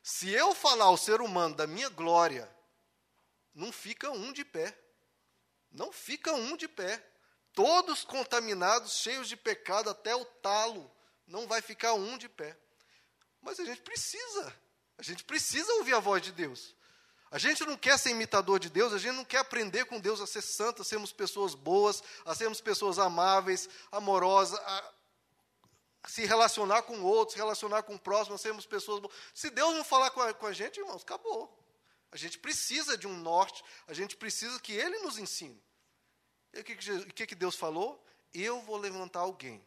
Se 0.04 0.30
eu 0.30 0.56
falar 0.56 0.86
ao 0.86 0.98
ser 0.98 1.22
humano 1.22 1.56
da 1.56 1.68
minha 1.68 1.90
glória, 1.90 2.50
não 3.54 3.72
fica 3.72 4.10
um 4.10 4.32
de 4.32 4.44
pé. 4.44 4.76
Não 5.72 5.92
fica 5.92 6.34
um 6.34 6.58
de 6.58 6.68
pé. 6.68 7.06
Todos 7.54 8.04
contaminados, 8.04 8.94
cheios 8.94 9.28
de 9.28 9.36
pecado 9.36 9.90
até 9.90 10.16
o 10.16 10.26
talo, 10.26 10.90
não 11.28 11.48
vai 11.48 11.62
ficar 11.62 11.94
um 11.94 12.18
de 12.18 12.30
pé. 12.30 12.58
Mas 13.42 13.60
a 13.60 13.66
gente 13.66 13.82
precisa, 13.82 14.56
a 14.98 15.04
gente 15.04 15.24
precisa 15.24 15.72
ouvir 15.74 15.94
a 15.94 16.00
voz 16.00 16.22
de 16.22 16.32
Deus. 16.32 16.76
A 17.32 17.38
gente 17.38 17.66
não 17.66 17.78
quer 17.78 17.98
ser 17.98 18.10
imitador 18.10 18.60
de 18.60 18.70
Deus, 18.70 18.92
a 18.92 18.98
gente 18.98 19.16
não 19.16 19.24
quer 19.24 19.38
aprender 19.38 19.86
com 19.86 20.02
Deus 20.02 20.20
a 20.20 20.28
ser 20.28 20.42
santo, 20.42 20.82
a 20.82 20.86
sermos 20.86 21.14
pessoas 21.14 21.56
boas, 21.56 22.04
a 22.26 22.36
sermos 22.36 22.60
pessoas 22.60 23.00
amáveis, 23.00 23.70
amorosas, 23.90 24.60
a, 24.60 24.94
se 26.10 26.26
relacionar 26.26 26.82
com 26.82 27.02
outros, 27.02 27.38
relacionar 27.38 27.84
com 27.84 27.96
o 27.96 28.00
próximo, 28.00 28.38
sermos 28.38 28.66
pessoas 28.66 29.00
boas. 29.00 29.16
Se 29.34 29.50
Deus 29.50 29.74
não 29.74 29.84
falar 29.84 30.12
com 30.12 30.22
a, 30.22 30.34
com 30.34 30.46
a 30.46 30.52
gente, 30.52 30.82
irmãos, 30.82 31.04
acabou. 31.04 31.58
A 32.12 32.18
gente 32.18 32.38
precisa 32.38 32.98
de 32.98 33.08
um 33.08 33.16
norte, 33.16 33.64
a 33.88 33.94
gente 33.94 34.18
precisa 34.18 34.60
que 34.60 34.74
Ele 34.74 35.00
nos 35.00 35.18
ensine. 35.18 35.64
E 36.54 36.60
o 36.60 36.64
que, 36.66 36.76
que, 36.76 37.28
que 37.28 37.36
Deus 37.36 37.56
falou? 37.56 38.06
Eu 38.34 38.62
vou 38.64 38.76
levantar 38.76 39.22
alguém. 39.22 39.66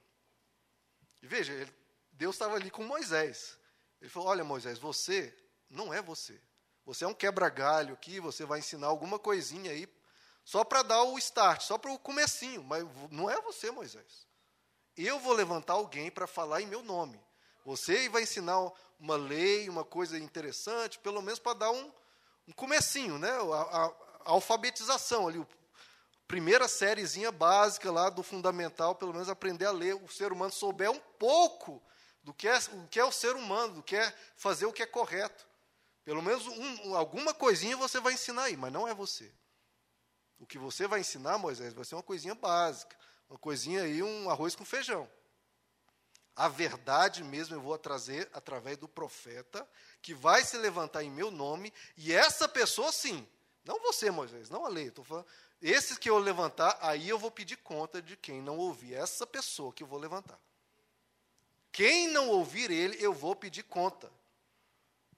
E 1.23 1.27
veja, 1.27 1.55
ele, 1.55 1.73
Deus 2.13 2.35
estava 2.35 2.57
ali 2.57 2.71
com 2.71 2.85
Moisés. 2.85 3.59
Ele 4.03 4.11
falou: 4.11 4.29
Olha, 4.29 4.45
Moisés, 4.45 4.79
você 4.79 5.35
não 5.71 5.95
é 5.95 6.03
você. 6.03 6.39
Você 6.85 7.05
é 7.05 7.09
um 7.09 7.15
quebra-galho 7.15 7.95
aqui, 7.95 8.21
você 8.21 8.45
vai 8.45 8.59
ensinar 8.59 8.89
alguma 8.89 9.19
coisinha 9.19 9.71
aí, 9.71 9.89
só 10.45 10.63
para 10.63 10.83
dar 10.83 11.03
o 11.03 11.19
start, 11.19 11.63
só 11.63 11.79
para 11.79 11.91
o 11.91 11.99
comecinho, 11.99 12.63
mas 12.63 12.85
não 13.11 13.31
é 13.31 13.41
você, 13.41 13.71
Moisés. 13.71 14.27
Eu 14.97 15.19
vou 15.19 15.33
levantar 15.33 15.73
alguém 15.73 16.11
para 16.11 16.27
falar 16.27 16.61
em 16.61 16.67
meu 16.67 16.83
nome. 16.83 17.19
Você 17.65 18.09
vai 18.11 18.23
ensinar 18.23 18.61
uma 19.01 19.17
lei, 19.17 19.69
uma 19.69 19.85
coisa 19.85 20.19
interessante, 20.19 20.99
pelo 20.99 21.23
menos 21.23 21.39
para 21.39 21.55
dar 21.55 21.71
um, 21.71 21.93
um 22.47 22.53
comecinho, 22.53 23.19
né? 23.19 23.31
A, 23.31 23.63
a, 23.63 23.87
a 23.87 24.31
alfabetização 24.31 25.27
ali, 25.27 25.41
a 25.41 25.47
primeira 26.29 26.69
sériezinha 26.69 27.33
básica 27.33 27.91
lá 27.91 28.11
do 28.11 28.23
fundamental, 28.23 28.95
pelo 28.95 29.13
menos 29.13 29.31
aprender 29.31 29.65
a 29.65 29.73
ler, 29.73 29.95
o 29.95 30.09
ser 30.09 30.31
humano 30.31 30.53
souber 30.53 30.91
um 30.91 31.01
pouco 31.19 31.83
do 32.23 32.35
que 32.35 32.47
é 32.47 32.59
o, 32.59 32.87
que 32.89 33.01
é 33.01 33.05
o 33.05 33.13
ser 33.13 33.35
humano, 33.35 33.75
do 33.75 33.83
que 33.83 33.97
é 33.97 34.15
fazer 34.37 34.67
o 34.67 34.73
que 34.73 34.83
é 34.83 34.87
correto. 34.87 35.47
Pelo 36.05 36.23
menos 36.23 36.47
um, 36.47 36.95
alguma 36.95 37.33
coisinha 37.33 37.77
você 37.77 37.99
vai 37.99 38.13
ensinar 38.13 38.45
aí, 38.45 38.57
mas 38.57 38.73
não 38.73 38.87
é 38.87 38.95
você. 38.95 39.33
O 40.39 40.47
que 40.47 40.59
você 40.59 40.87
vai 40.87 41.01
ensinar, 41.01 41.39
Moisés, 41.39 41.73
vai 41.73 41.85
ser 41.85 41.95
uma 41.95 42.03
coisinha 42.03 42.35
básica. 42.35 42.97
Uma 43.29 43.39
coisinha 43.39 43.83
aí, 43.83 44.03
um 44.03 44.29
arroz 44.29 44.55
com 44.55 44.65
feijão. 44.65 45.09
A 46.37 46.49
verdade 46.49 47.23
mesmo 47.23 47.55
eu 47.55 47.61
vou 47.61 47.79
trazer 47.79 48.29
através 48.33 48.77
do 48.77 48.89
profeta, 48.89 49.67
que 50.03 50.13
vai 50.13 50.45
se 50.45 50.57
levantar 50.59 51.03
em 51.03 51.11
meu 51.11 51.31
nome, 51.31 51.73
e 51.97 52.13
essa 52.13 52.49
pessoa 52.49 52.91
sim, 52.91 53.27
não 53.65 53.81
você, 53.81 54.11
Moisés, 54.11 54.51
não 54.51 54.67
a 54.67 54.69
lei, 54.69 54.89
estou 54.89 55.05
falando, 55.05 55.27
esses 55.63 55.97
que 55.97 56.11
eu 56.11 56.19
levantar, 56.19 56.77
aí 56.81 57.09
eu 57.09 57.19
vou 57.19 57.31
pedir 57.31 57.57
conta 57.57 58.03
de 58.03 58.17
quem 58.17 58.43
não 58.43 58.59
ouvir, 58.59 58.95
essa 58.95 59.27
pessoa 59.27 59.73
que 59.73 59.83
eu 59.83 59.87
vou 59.87 59.99
levantar. 59.99 60.39
Quem 61.71 62.09
não 62.09 62.29
ouvir 62.29 62.71
ele, 62.71 62.97
eu 63.03 63.13
vou 63.13 63.35
pedir 63.35 63.63
conta. 63.63 64.13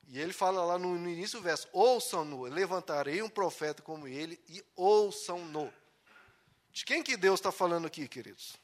E 0.09 0.21
ele 0.21 0.33
fala 0.33 0.65
lá 0.65 0.79
no, 0.79 0.97
no 0.97 1.09
início 1.09 1.39
do 1.39 1.43
verso: 1.43 1.69
ouçam-no, 1.73 2.45
levantarei 2.45 3.23
um 3.23 3.29
profeta 3.29 3.83
como 3.83 4.07
ele, 4.07 4.41
e 4.49 4.65
ouçam-no. 4.77 5.73
De 6.71 6.85
quem 6.85 7.03
que 7.03 7.17
Deus 7.17 7.41
está 7.41 7.51
falando 7.51 7.87
aqui, 7.87 8.07
queridos? 8.07 8.57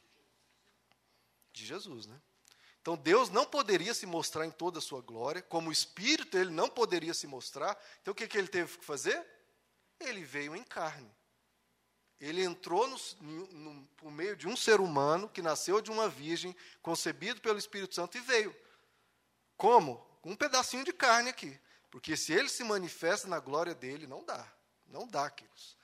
De 1.53 1.67
Jesus, 1.67 2.07
né? 2.07 2.21
Então 2.81 2.97
Deus 2.97 3.31
não 3.31 3.47
poderia 3.47 3.95
se 3.95 4.07
mostrar 4.07 4.45
em 4.45 4.51
toda 4.51 4.79
a 4.79 4.83
sua 4.83 5.01
glória, 5.01 5.41
como 5.41 5.71
Espírito 5.71 6.37
ele 6.37 6.51
não 6.51 6.69
poderia 6.69 7.15
se 7.15 7.27
mostrar. 7.27 7.81
Então 8.01 8.13
o 8.13 8.15
que, 8.15 8.27
que 8.27 8.37
ele 8.37 8.49
teve 8.49 8.77
que 8.77 8.85
fazer? 8.85 9.25
Ele 10.01 10.23
veio 10.25 10.55
em 10.55 10.65
carne. 10.65 11.11
Ele 12.21 12.43
entrou 12.43 12.87
no, 12.87 12.99
no, 13.21 13.87
por 13.97 14.11
meio 14.11 14.37
de 14.37 14.47
um 14.47 14.57
ser 14.57 14.81
humano 14.81 15.29
que 15.29 15.43
nasceu 15.43 15.81
de 15.81 15.91
uma 15.91 16.09
virgem, 16.09 16.55
concebido 16.81 17.41
pelo 17.41 17.59
Espírito 17.59 17.95
Santo 17.95 18.17
e 18.17 18.21
veio. 18.21 18.55
Como? 19.57 20.12
Um 20.25 20.37
pedacinho 20.37 20.85
de 20.85 20.93
carne 20.93 21.31
aqui. 21.31 21.59
Porque 21.91 22.17
se 22.17 22.33
ele 22.33 22.49
se 22.49 22.65
manifesta 22.65 23.29
na 23.29 23.39
glória 23.39 23.75
dele, 23.75 24.07
não 24.07 24.25
dá. 24.25 24.47
Não 24.87 25.07
dá, 25.07 25.29
queridos. 25.31 25.77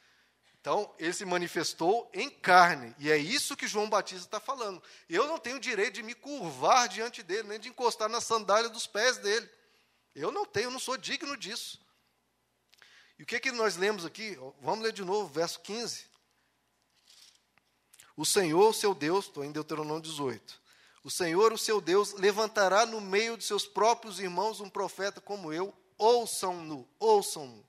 Então, 0.61 0.95
ele 0.99 1.13
se 1.13 1.25
manifestou 1.25 2.11
em 2.13 2.29
carne, 2.29 2.95
e 2.99 3.11
é 3.11 3.17
isso 3.17 3.57
que 3.57 3.67
João 3.67 3.89
Batista 3.89 4.25
está 4.25 4.41
falando. 4.41 4.83
Eu 5.09 5.27
não 5.27 5.39
tenho 5.39 5.59
direito 5.59 5.95
de 5.95 6.03
me 6.03 6.15
curvar 6.15 6.89
diante 6.89 7.23
dele, 7.23 7.49
nem 7.49 7.61
de 7.61 7.69
encostar 7.69 8.09
na 8.09 8.21
sandália 8.21 8.69
dos 8.69 8.87
pés 8.87 9.19
dele. 9.19 9.49
Eu 10.15 10.33
não 10.33 10.45
tenho, 10.45 10.67
eu 10.67 10.71
não 10.71 10.79
sou 10.79 10.97
digno 10.97 11.37
disso. 11.37 11.81
E 13.19 13.23
o 13.23 13.27
que, 13.27 13.41
que 13.41 13.53
nós 13.53 13.77
lemos 13.77 14.05
aqui? 14.05 14.37
Vamos 14.61 14.85
ler 14.85 14.93
de 14.93 15.05
novo, 15.05 15.33
verso 15.33 15.61
15. 15.61 16.07
O 18.17 18.27
Senhor, 18.27 18.75
seu 18.75 18.95
Deus, 18.95 19.27
estou 19.27 19.45
em 19.45 19.53
Deuteronômio 19.53 20.03
18. 20.03 20.58
O 21.05 21.11
Senhor, 21.11 21.53
o 21.53 21.59
seu 21.59 21.81
Deus, 21.81 22.13
levantará 22.15 22.85
no 22.85 23.01
meio 23.01 23.37
de 23.37 23.45
seus 23.45 23.67
próprios 23.67 24.19
irmãos 24.19 24.61
um 24.61 24.69
profeta 24.69 25.21
como 25.21 25.53
eu, 25.53 25.73
ouçam-no, 25.97 26.89
ouçam-no. 26.99 27.67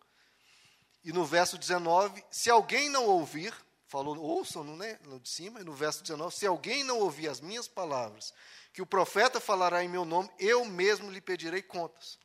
E 1.03 1.13
no 1.13 1.25
verso 1.25 1.57
19, 1.57 2.23
se 2.29 2.49
alguém 2.49 2.89
não 2.89 3.05
ouvir, 3.05 3.53
falou, 3.87 4.17
ouçam 4.17 4.63
no, 4.63 4.75
né, 4.75 4.99
no 5.05 5.19
de 5.19 5.29
cima, 5.29 5.61
e 5.61 5.63
no 5.63 5.73
verso 5.73 6.01
19, 6.03 6.35
se 6.35 6.45
alguém 6.45 6.83
não 6.83 6.99
ouvir 6.99 7.29
as 7.29 7.39
minhas 7.39 7.67
palavras, 7.67 8.33
que 8.73 8.81
o 8.81 8.85
profeta 8.85 9.39
falará 9.39 9.83
em 9.83 9.89
meu 9.89 10.05
nome, 10.05 10.29
eu 10.37 10.65
mesmo 10.65 11.09
lhe 11.09 11.21
pedirei 11.21 11.61
contas. 11.61 12.19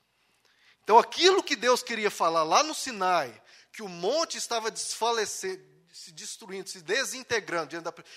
Então, 0.83 0.99
aquilo 0.99 1.43
que 1.43 1.57
Deus 1.57 1.83
queria 1.83 2.11
falar 2.11 2.43
lá 2.43 2.63
no 2.63 2.75
Sinai, 2.75 3.43
que 3.73 3.83
o 3.83 3.89
monte 3.89 4.37
estava 4.37 4.71
desfalecendo, 4.71 5.65
se 5.91 6.13
destruindo, 6.13 6.69
se 6.69 6.83
desintegrando, 6.83 7.71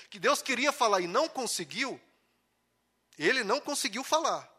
que 0.09 0.19
Deus 0.19 0.41
queria 0.41 0.71
falar 0.71 0.99
e 0.99 1.07
não 1.07 1.29
conseguiu, 1.29 1.99
ele 3.25 3.43
não 3.43 3.59
conseguiu 3.59 4.03
falar. 4.03 4.51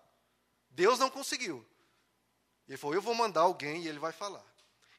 Deus 0.70 0.98
não 0.98 1.10
conseguiu. 1.10 1.66
Ele 2.66 2.76
falou: 2.76 2.94
Eu 2.94 3.02
vou 3.02 3.14
mandar 3.14 3.42
alguém 3.42 3.82
e 3.82 3.88
ele 3.88 3.98
vai 3.98 4.12
falar. 4.12 4.44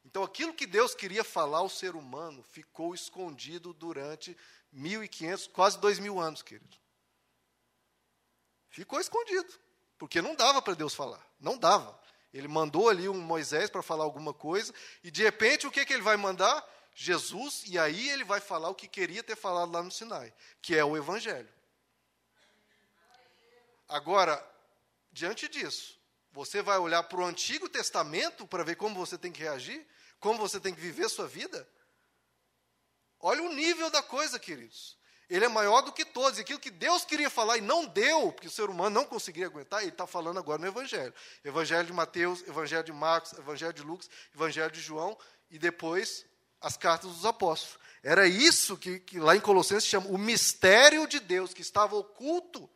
Então, 0.05 0.23
aquilo 0.23 0.53
que 0.53 0.65
Deus 0.65 0.95
queria 0.95 1.23
falar 1.23 1.59
ao 1.59 1.69
ser 1.69 1.95
humano 1.95 2.41
ficou 2.41 2.95
escondido 2.95 3.73
durante 3.73 4.35
1.500, 4.73 5.49
quase 5.51 5.77
2.000 5.77 6.19
anos, 6.19 6.41
querido. 6.41 6.77
Ficou 8.69 8.99
escondido, 8.99 9.51
porque 9.97 10.21
não 10.21 10.35
dava 10.35 10.61
para 10.61 10.73
Deus 10.73 10.93
falar, 10.93 11.23
não 11.39 11.57
dava. 11.57 11.99
Ele 12.33 12.47
mandou 12.47 12.87
ali 12.87 13.09
um 13.09 13.19
Moisés 13.19 13.69
para 13.69 13.81
falar 13.81 14.03
alguma 14.03 14.33
coisa, 14.33 14.73
e 15.03 15.09
de 15.09 15.23
repente 15.23 15.67
o 15.67 15.71
que, 15.71 15.85
que 15.85 15.93
ele 15.93 16.03
vai 16.03 16.15
mandar? 16.15 16.67
Jesus, 16.93 17.63
e 17.65 17.77
aí 17.77 18.09
ele 18.09 18.23
vai 18.23 18.39
falar 18.39 18.69
o 18.69 18.75
que 18.75 18.87
queria 18.87 19.23
ter 19.23 19.35
falado 19.35 19.71
lá 19.71 19.81
no 19.81 19.91
Sinai, 19.91 20.33
que 20.61 20.75
é 20.75 20.83
o 20.83 20.95
Evangelho. 20.95 21.49
Agora, 23.89 24.39
diante 25.11 25.47
disso, 25.47 25.99
você 26.31 26.61
vai 26.61 26.77
olhar 26.77 27.01
para 27.03 27.19
o 27.19 27.25
Antigo 27.25 27.67
Testamento 27.67 28.45
para 28.45 28.63
ver 28.63 28.75
como 28.75 28.95
você 28.95 29.17
tem 29.17 29.31
que 29.31 29.41
reagir, 29.41 29.85
como 30.19 30.37
você 30.37 30.59
tem 30.59 30.73
que 30.73 30.79
viver 30.79 31.09
sua 31.09 31.27
vida? 31.27 31.67
Olha 33.19 33.41
o 33.41 33.53
nível 33.53 33.89
da 33.89 34.03
coisa, 34.03 34.37
queridos. 34.37 34.97
Ele 35.27 35.45
é 35.45 35.47
maior 35.47 35.81
do 35.81 35.91
que 35.91 36.05
todos. 36.05 36.37
E 36.37 36.41
aquilo 36.41 36.59
que 36.59 36.71
Deus 36.71 37.03
queria 37.03 37.29
falar 37.29 37.57
e 37.57 37.61
não 37.61 37.85
deu, 37.85 38.31
porque 38.31 38.47
o 38.47 38.51
ser 38.51 38.69
humano 38.69 38.91
não 38.91 39.05
conseguia 39.05 39.47
aguentar, 39.47 39.81
ele 39.81 39.91
está 39.91 40.05
falando 40.05 40.37
agora 40.37 40.59
no 40.59 40.67
Evangelho. 40.67 41.13
Evangelho 41.43 41.85
de 41.85 41.93
Mateus, 41.93 42.41
Evangelho 42.47 42.83
de 42.83 42.93
Marcos, 42.93 43.33
Evangelho 43.33 43.73
de 43.73 43.83
Lucas, 43.83 44.09
Evangelho 44.33 44.71
de 44.71 44.81
João, 44.81 45.17
e 45.49 45.57
depois 45.57 46.25
as 46.61 46.77
cartas 46.77 47.11
dos 47.11 47.25
apóstolos. 47.25 47.79
Era 48.03 48.27
isso 48.27 48.77
que, 48.77 48.99
que 48.99 49.19
lá 49.19 49.35
em 49.35 49.41
Colossenses 49.41 49.89
chama 49.89 50.07
o 50.07 50.17
mistério 50.17 51.07
de 51.07 51.19
Deus, 51.19 51.53
que 51.53 51.61
estava 51.61 51.95
oculto 51.95 52.69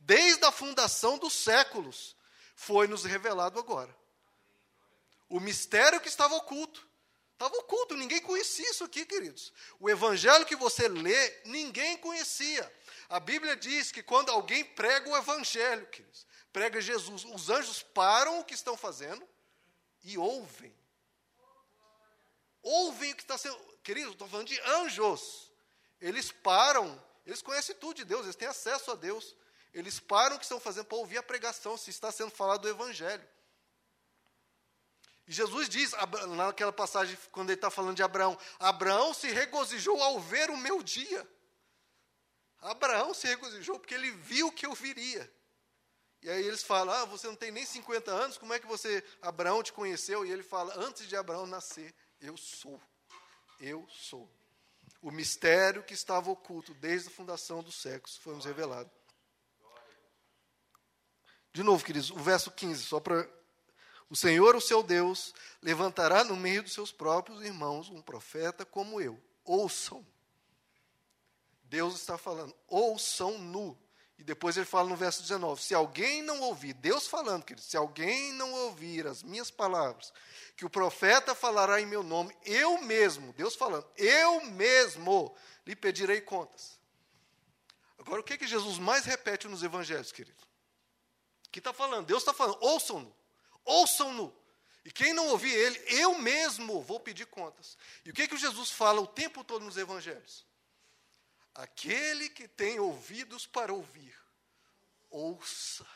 desde 0.00 0.44
a 0.44 0.52
fundação 0.52 1.18
dos 1.18 1.32
séculos, 1.32 2.16
foi 2.54 2.86
nos 2.86 3.04
revelado 3.04 3.58
agora. 3.58 3.94
O 5.28 5.38
mistério 5.38 6.00
que 6.00 6.08
estava 6.08 6.34
oculto. 6.34 6.88
Estava 7.32 7.56
oculto, 7.56 7.96
ninguém 7.96 8.20
conhecia 8.20 8.70
isso 8.70 8.84
aqui, 8.84 9.06
queridos. 9.06 9.50
O 9.78 9.88
evangelho 9.88 10.44
que 10.44 10.56
você 10.56 10.88
lê, 10.88 11.40
ninguém 11.46 11.96
conhecia. 11.96 12.70
A 13.08 13.18
Bíblia 13.18 13.56
diz 13.56 13.90
que 13.90 14.02
quando 14.02 14.30
alguém 14.30 14.62
prega 14.62 15.08
o 15.08 15.16
evangelho, 15.16 15.86
queridos, 15.86 16.26
prega 16.52 16.80
Jesus, 16.80 17.24
os 17.24 17.48
anjos 17.48 17.82
param 17.82 18.40
o 18.40 18.44
que 18.44 18.52
estão 18.52 18.76
fazendo 18.76 19.26
e 20.02 20.18
ouvem. 20.18 20.74
Ouvem 22.62 23.12
o 23.12 23.16
que 23.16 23.22
está 23.22 23.38
sendo. 23.38 23.56
Queridos, 23.82 24.12
estou 24.12 24.28
falando 24.28 24.48
de 24.48 24.60
anjos. 24.60 25.50
Eles 25.98 26.30
param, 26.30 27.02
eles 27.24 27.40
conhecem 27.40 27.74
tudo 27.76 27.96
de 27.96 28.04
Deus, 28.04 28.24
eles 28.24 28.36
têm 28.36 28.48
acesso 28.48 28.90
a 28.90 28.94
Deus. 28.94 29.34
Eles 29.72 30.00
param 30.00 30.36
o 30.36 30.38
que 30.38 30.44
estão 30.44 30.60
fazendo 30.60 30.86
para 30.86 30.98
ouvir 30.98 31.18
a 31.18 31.22
pregação, 31.22 31.76
se 31.76 31.90
está 31.90 32.10
sendo 32.10 32.30
falado 32.30 32.62
do 32.62 32.68
Evangelho. 32.68 33.26
E 35.26 35.32
Jesus 35.32 35.68
diz, 35.68 35.92
naquela 36.36 36.72
passagem, 36.72 37.16
quando 37.30 37.50
ele 37.50 37.58
está 37.58 37.70
falando 37.70 37.94
de 37.94 38.02
Abraão: 38.02 38.36
Abraão 38.58 39.14
se 39.14 39.28
regozijou 39.28 40.02
ao 40.02 40.18
ver 40.18 40.50
o 40.50 40.56
meu 40.56 40.82
dia. 40.82 41.26
Abraão 42.60 43.14
se 43.14 43.26
regozijou 43.26 43.78
porque 43.78 43.94
ele 43.94 44.10
viu 44.10 44.50
que 44.50 44.66
eu 44.66 44.74
viria. 44.74 45.32
E 46.22 46.28
aí 46.28 46.44
eles 46.44 46.62
falam: 46.62 46.94
Ah, 46.94 47.04
você 47.04 47.26
não 47.26 47.36
tem 47.36 47.50
nem 47.50 47.64
50 47.64 48.10
anos, 48.10 48.36
como 48.36 48.52
é 48.52 48.58
que 48.58 48.66
você, 48.66 49.04
Abraão, 49.22 49.62
te 49.62 49.72
conheceu? 49.72 50.26
E 50.26 50.30
ele 50.30 50.42
fala: 50.42 50.74
Antes 50.76 51.06
de 51.06 51.16
Abraão 51.16 51.46
nascer, 51.46 51.94
eu 52.20 52.36
sou. 52.36 52.80
Eu 53.60 53.86
sou. 53.88 54.28
O 55.00 55.10
mistério 55.10 55.82
que 55.82 55.94
estava 55.94 56.30
oculto 56.30 56.74
desde 56.74 57.08
a 57.08 57.12
fundação 57.12 57.62
dos 57.62 57.80
séculos 57.80 58.16
foi 58.18 58.34
nos 58.34 58.44
revelado. 58.44 58.90
De 61.52 61.62
novo, 61.62 61.84
queridos, 61.84 62.10
o 62.10 62.18
verso 62.18 62.50
15, 62.50 62.84
só 62.84 63.00
para 63.00 63.28
o 64.08 64.16
Senhor, 64.16 64.56
o 64.56 64.60
seu 64.60 64.82
Deus, 64.82 65.34
levantará 65.62 66.24
no 66.24 66.36
meio 66.36 66.62
dos 66.62 66.72
seus 66.72 66.90
próprios 66.90 67.42
irmãos 67.42 67.88
um 67.88 68.02
profeta 68.02 68.64
como 68.64 69.00
eu. 69.00 69.20
Ouçam. 69.44 70.04
Deus 71.64 71.94
está 71.94 72.18
falando, 72.18 72.54
ouçam 72.66 73.38
nu. 73.38 73.78
E 74.18 74.24
depois 74.24 74.56
ele 74.56 74.66
fala 74.66 74.88
no 74.88 74.96
verso 74.96 75.22
19: 75.22 75.62
se 75.62 75.74
alguém 75.74 76.22
não 76.22 76.40
ouvir, 76.42 76.74
Deus 76.74 77.06
falando, 77.06 77.44
querido, 77.44 77.64
se 77.64 77.76
alguém 77.76 78.32
não 78.32 78.52
ouvir 78.52 79.06
as 79.06 79.22
minhas 79.22 79.50
palavras, 79.50 80.12
que 80.56 80.66
o 80.66 80.70
profeta 80.70 81.34
falará 81.34 81.80
em 81.80 81.86
meu 81.86 82.02
nome, 82.02 82.36
eu 82.44 82.82
mesmo, 82.82 83.32
Deus 83.32 83.54
falando, 83.54 83.86
eu 83.96 84.44
mesmo 84.46 85.34
lhe 85.64 85.74
pedirei 85.74 86.20
contas. 86.20 86.78
Agora, 87.98 88.20
o 88.20 88.24
que, 88.24 88.36
que 88.36 88.46
Jesus 88.46 88.78
mais 88.78 89.04
repete 89.04 89.48
nos 89.48 89.62
evangelhos, 89.62 90.12
querido? 90.12 90.49
Que 91.50 91.58
está 91.58 91.72
falando, 91.72 92.06
Deus 92.06 92.22
está 92.22 92.32
falando, 92.32 92.58
ouçam-no 92.60 93.20
ouçam-no. 93.64 94.34
E 94.84 94.90
quem 94.90 95.12
não 95.12 95.28
ouvir 95.28 95.52
ele, 95.52 95.78
eu 95.88 96.18
mesmo 96.18 96.82
vou 96.82 96.98
pedir 96.98 97.26
contas. 97.26 97.76
E 98.04 98.10
o 98.10 98.14
que, 98.14 98.26
que 98.26 98.36
Jesus 98.36 98.70
fala 98.70 99.00
o 99.00 99.06
tempo 99.06 99.44
todo 99.44 99.64
nos 99.64 99.76
evangelhos? 99.76 100.46
Aquele 101.54 102.30
que 102.30 102.48
tem 102.48 102.80
ouvidos 102.80 103.46
para 103.46 103.72
ouvir, 103.72 104.16
ouça. 105.10 105.86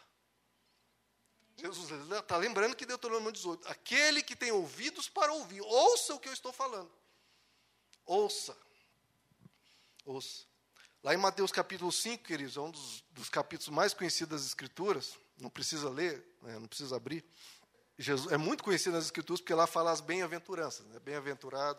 Jesus 1.56 1.90
está 2.10 2.36
lembrando 2.36 2.76
que 2.76 2.84
Deuteronômio 2.84 3.32
18: 3.32 3.66
aquele 3.68 4.22
que 4.22 4.36
tem 4.36 4.52
ouvidos 4.52 5.08
para 5.08 5.32
ouvir, 5.32 5.62
ouça 5.62 6.14
o 6.14 6.18
que 6.18 6.28
eu 6.28 6.32
estou 6.32 6.52
falando. 6.52 6.92
Ouça. 8.04 8.56
Ouça. 10.04 10.44
Lá 11.02 11.14
em 11.14 11.18
Mateus 11.18 11.52
capítulo 11.52 11.92
5, 11.92 12.24
queridos, 12.24 12.56
é 12.56 12.60
um 12.60 12.70
dos, 12.70 13.02
dos 13.12 13.28
capítulos 13.30 13.74
mais 13.74 13.94
conhecidos 13.94 14.40
das 14.40 14.46
Escrituras, 14.46 15.16
não 15.38 15.50
precisa 15.50 15.88
ler, 15.88 16.24
né, 16.42 16.58
não 16.58 16.68
precisa 16.68 16.96
abrir. 16.96 17.24
Jesus 17.98 18.32
é 18.32 18.36
muito 18.36 18.64
conhecido 18.64 18.94
nas 18.94 19.04
Escrituras 19.04 19.40
porque 19.40 19.54
lá 19.54 19.66
fala 19.66 19.92
as 19.92 20.00
bem-aventuranças, 20.00 20.84
né? 20.86 20.98
bem-aventurado, 21.00 21.78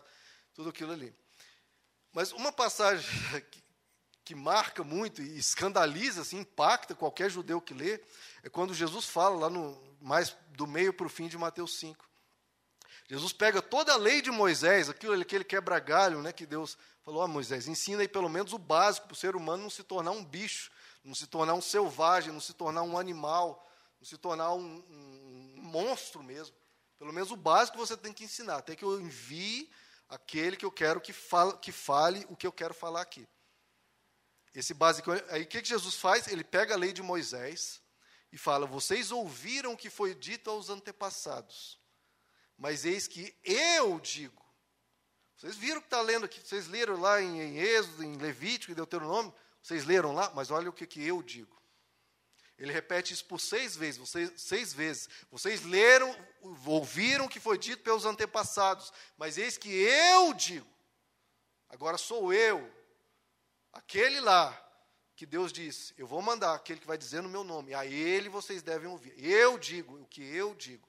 tudo 0.54 0.70
aquilo 0.70 0.92
ali. 0.92 1.14
Mas 2.12 2.32
uma 2.32 2.50
passagem 2.50 3.06
que, 3.50 3.62
que, 4.24 4.34
marca 4.34 4.82
muito 4.82 5.20
e 5.20 5.38
escandaliza, 5.38 6.22
assim, 6.22 6.38
impacta 6.38 6.94
qualquer 6.94 7.30
judeu 7.30 7.60
que 7.60 7.74
lê, 7.74 8.00
é 8.42 8.48
quando 8.48 8.72
Jesus 8.72 9.04
fala 9.04 9.36
lá 9.36 9.50
no 9.50 9.78
mais 10.00 10.34
do 10.50 10.66
meio 10.66 10.92
para 10.92 11.06
o 11.06 11.10
fim 11.10 11.28
de 11.28 11.36
Mateus 11.36 11.78
5. 11.78 12.04
Jesus 13.08 13.32
pega 13.32 13.60
toda 13.62 13.92
a 13.92 13.96
lei 13.96 14.20
de 14.20 14.30
Moisés, 14.30 14.88
aquilo 14.88 15.20
aquele 15.20 15.44
quebra-galho, 15.44 16.22
né, 16.22 16.32
que 16.32 16.46
Deus 16.46 16.76
falou: 17.02 17.22
"Ah, 17.22 17.28
Moisés, 17.28 17.68
ensina 17.68 18.00
aí 18.02 18.08
pelo 18.08 18.28
menos 18.28 18.52
o 18.52 18.58
básico 18.58 19.06
para 19.06 19.14
o 19.14 19.18
ser 19.18 19.36
humano 19.36 19.64
não 19.64 19.70
se 19.70 19.82
tornar 19.84 20.10
um 20.10 20.24
bicho, 20.24 20.70
não 21.06 21.14
se 21.14 21.28
tornar 21.28 21.54
um 21.54 21.62
selvagem, 21.62 22.32
não 22.32 22.40
se 22.40 22.52
tornar 22.52 22.82
um 22.82 22.98
animal, 22.98 23.64
não 24.00 24.06
se 24.06 24.18
tornar 24.18 24.52
um, 24.52 24.84
um, 24.90 25.54
um 25.56 25.62
monstro 25.62 26.20
mesmo. 26.20 26.54
Pelo 26.98 27.12
menos 27.12 27.30
o 27.30 27.36
básico 27.36 27.78
você 27.78 27.96
tem 27.96 28.12
que 28.12 28.24
ensinar, 28.24 28.56
até 28.56 28.74
que 28.74 28.84
eu 28.84 29.00
envie 29.00 29.70
aquele 30.08 30.56
que 30.56 30.64
eu 30.64 30.72
quero 30.72 31.00
que 31.00 31.12
fale, 31.12 31.56
que 31.58 31.70
fale 31.70 32.26
o 32.28 32.36
que 32.36 32.46
eu 32.46 32.52
quero 32.52 32.74
falar 32.74 33.02
aqui. 33.02 33.26
Esse 34.52 34.74
básico, 34.74 35.12
aí 35.30 35.42
o 35.42 35.46
que, 35.46 35.62
que 35.62 35.68
Jesus 35.68 35.94
faz? 35.94 36.26
Ele 36.26 36.42
pega 36.42 36.74
a 36.74 36.78
lei 36.78 36.92
de 36.92 37.02
Moisés 37.02 37.80
e 38.32 38.38
fala: 38.38 38.66
Vocês 38.66 39.12
ouviram 39.12 39.74
o 39.74 39.76
que 39.76 39.90
foi 39.90 40.12
dito 40.12 40.50
aos 40.50 40.70
antepassados, 40.70 41.78
mas 42.58 42.84
eis 42.84 43.06
que 43.06 43.36
eu 43.44 44.00
digo. 44.00 44.44
Vocês 45.36 45.54
viram 45.54 45.80
que 45.80 45.86
está 45.86 46.00
lendo 46.00 46.24
aqui? 46.24 46.40
Vocês 46.40 46.66
leram 46.66 46.98
lá 46.98 47.20
em, 47.20 47.38
em 47.38 47.58
Êxodo, 47.58 48.02
em 48.02 48.16
Levítico, 48.16 48.72
em 48.72 48.74
Deuteronômio? 48.74 49.32
Vocês 49.66 49.84
leram 49.84 50.12
lá? 50.12 50.30
Mas 50.32 50.52
olha 50.52 50.70
o 50.70 50.72
que, 50.72 50.86
que 50.86 51.04
eu 51.04 51.20
digo. 51.20 51.60
Ele 52.56 52.72
repete 52.72 53.12
isso 53.12 53.24
por 53.24 53.40
seis 53.40 53.74
vezes. 53.74 53.98
Vocês, 53.98 54.32
seis 54.40 54.72
vezes. 54.72 55.08
Vocês 55.28 55.64
leram, 55.64 56.14
ouviram 56.64 57.24
o 57.24 57.28
que 57.28 57.40
foi 57.40 57.58
dito 57.58 57.82
pelos 57.82 58.04
antepassados, 58.04 58.92
mas 59.18 59.36
eis 59.36 59.58
que 59.58 59.68
eu 59.68 60.32
digo. 60.34 60.68
Agora 61.68 61.98
sou 61.98 62.32
eu, 62.32 62.72
aquele 63.72 64.20
lá 64.20 64.56
que 65.16 65.26
Deus 65.26 65.52
disse: 65.52 65.92
Eu 65.98 66.06
vou 66.06 66.22
mandar 66.22 66.54
aquele 66.54 66.78
que 66.78 66.86
vai 66.86 66.96
dizer 66.96 67.20
no 67.20 67.28
meu 67.28 67.42
nome. 67.42 67.74
A 67.74 67.84
ele 67.84 68.28
vocês 68.28 68.62
devem 68.62 68.88
ouvir. 68.88 69.14
Eu 69.16 69.58
digo 69.58 70.00
o 70.00 70.06
que 70.06 70.22
eu 70.22 70.54
digo. 70.54 70.88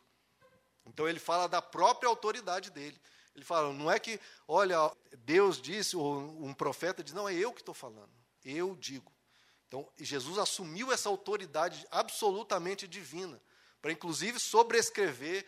Então 0.86 1.10
ele 1.10 1.20
fala 1.20 1.48
da 1.48 1.64
própria 1.64 2.08
autoridade 2.08 2.70
dele. 2.70 3.02
Ele 3.34 3.44
fala, 3.44 3.74
não 3.74 3.92
é 3.92 4.00
que, 4.00 4.20
olha, 4.48 4.78
Deus 5.18 5.60
disse, 5.60 5.98
ou 5.98 6.20
um 6.44 6.54
profeta 6.54 7.04
diz, 7.04 7.14
não, 7.14 7.28
é 7.28 7.34
eu 7.34 7.52
que 7.52 7.62
estou 7.62 7.74
falando. 7.74 8.27
Eu 8.50 8.76
digo. 8.76 9.12
Então, 9.68 9.92
Jesus 9.98 10.38
assumiu 10.38 10.92
essa 10.92 11.10
autoridade 11.10 11.86
absolutamente 11.92 12.88
divina, 12.88 13.42
para 13.82 13.92
inclusive 13.92 14.40
sobrescrever, 14.40 15.46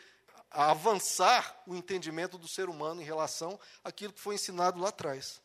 avançar 0.51 1.63
o 1.65 1.73
entendimento 1.73 2.37
do 2.37 2.47
ser 2.47 2.67
humano 2.67 3.01
em 3.01 3.05
relação 3.05 3.57
àquilo 3.83 4.11
que 4.11 4.19
foi 4.19 4.35
ensinado 4.35 4.79
lá 4.79 4.89
atrás. 4.89 5.41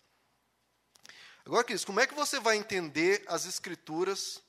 Agora, 1.46 1.62
queridos, 1.62 1.84
como 1.84 2.00
é 2.00 2.06
que 2.06 2.14
você 2.14 2.40
vai 2.40 2.56
entender 2.56 3.22
as 3.28 3.44
Escrituras, 3.46 4.42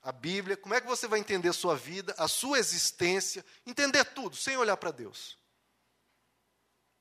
a 0.00 0.12
Bíblia, 0.12 0.56
como 0.56 0.74
é 0.74 0.80
que 0.80 0.86
você 0.86 1.06
vai 1.06 1.18
entender 1.18 1.48
a 1.48 1.52
sua 1.52 1.76
vida, 1.76 2.14
a 2.16 2.28
sua 2.28 2.58
existência, 2.58 3.44
entender 3.66 4.04
tudo, 4.06 4.36
sem 4.36 4.56
olhar 4.56 4.76
para 4.76 4.90
Deus? 4.90 5.36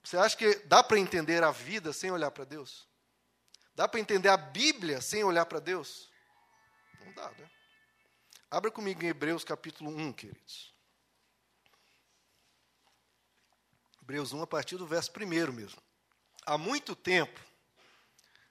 Você 0.04 0.18
acha 0.18 0.36
que 0.36 0.56
dá 0.66 0.84
para 0.84 1.00
entender 1.00 1.44
a 1.44 1.52
vida 1.52 1.94
sem 1.94 2.12
olhar 2.12 2.32
para 2.32 2.44
Deus? 2.44 2.88
Dá 3.76 3.88
para 3.88 4.00
entender 4.00 4.30
a 4.30 4.38
Bíblia 4.38 5.02
sem 5.02 5.24
olhar 5.24 5.46
para 5.46 5.60
Deus? 5.60 6.10
Não 7.04 7.12
dá, 7.14 7.30
né? 7.32 7.50
Abra 8.50 8.70
comigo 8.70 9.04
em 9.04 9.08
Hebreus 9.08 9.44
capítulo 9.44 9.90
1, 9.90 10.14
queridos. 10.14 10.74
Hebreus 14.02 14.32
1, 14.32 14.44
a 14.44 14.48
partir 14.48 14.78
do 14.78 14.86
verso 14.86 15.12
1 15.12 15.52
mesmo. 15.52 15.82
Há 16.46 16.58
muito 16.58 16.96
tempo, 16.96 17.40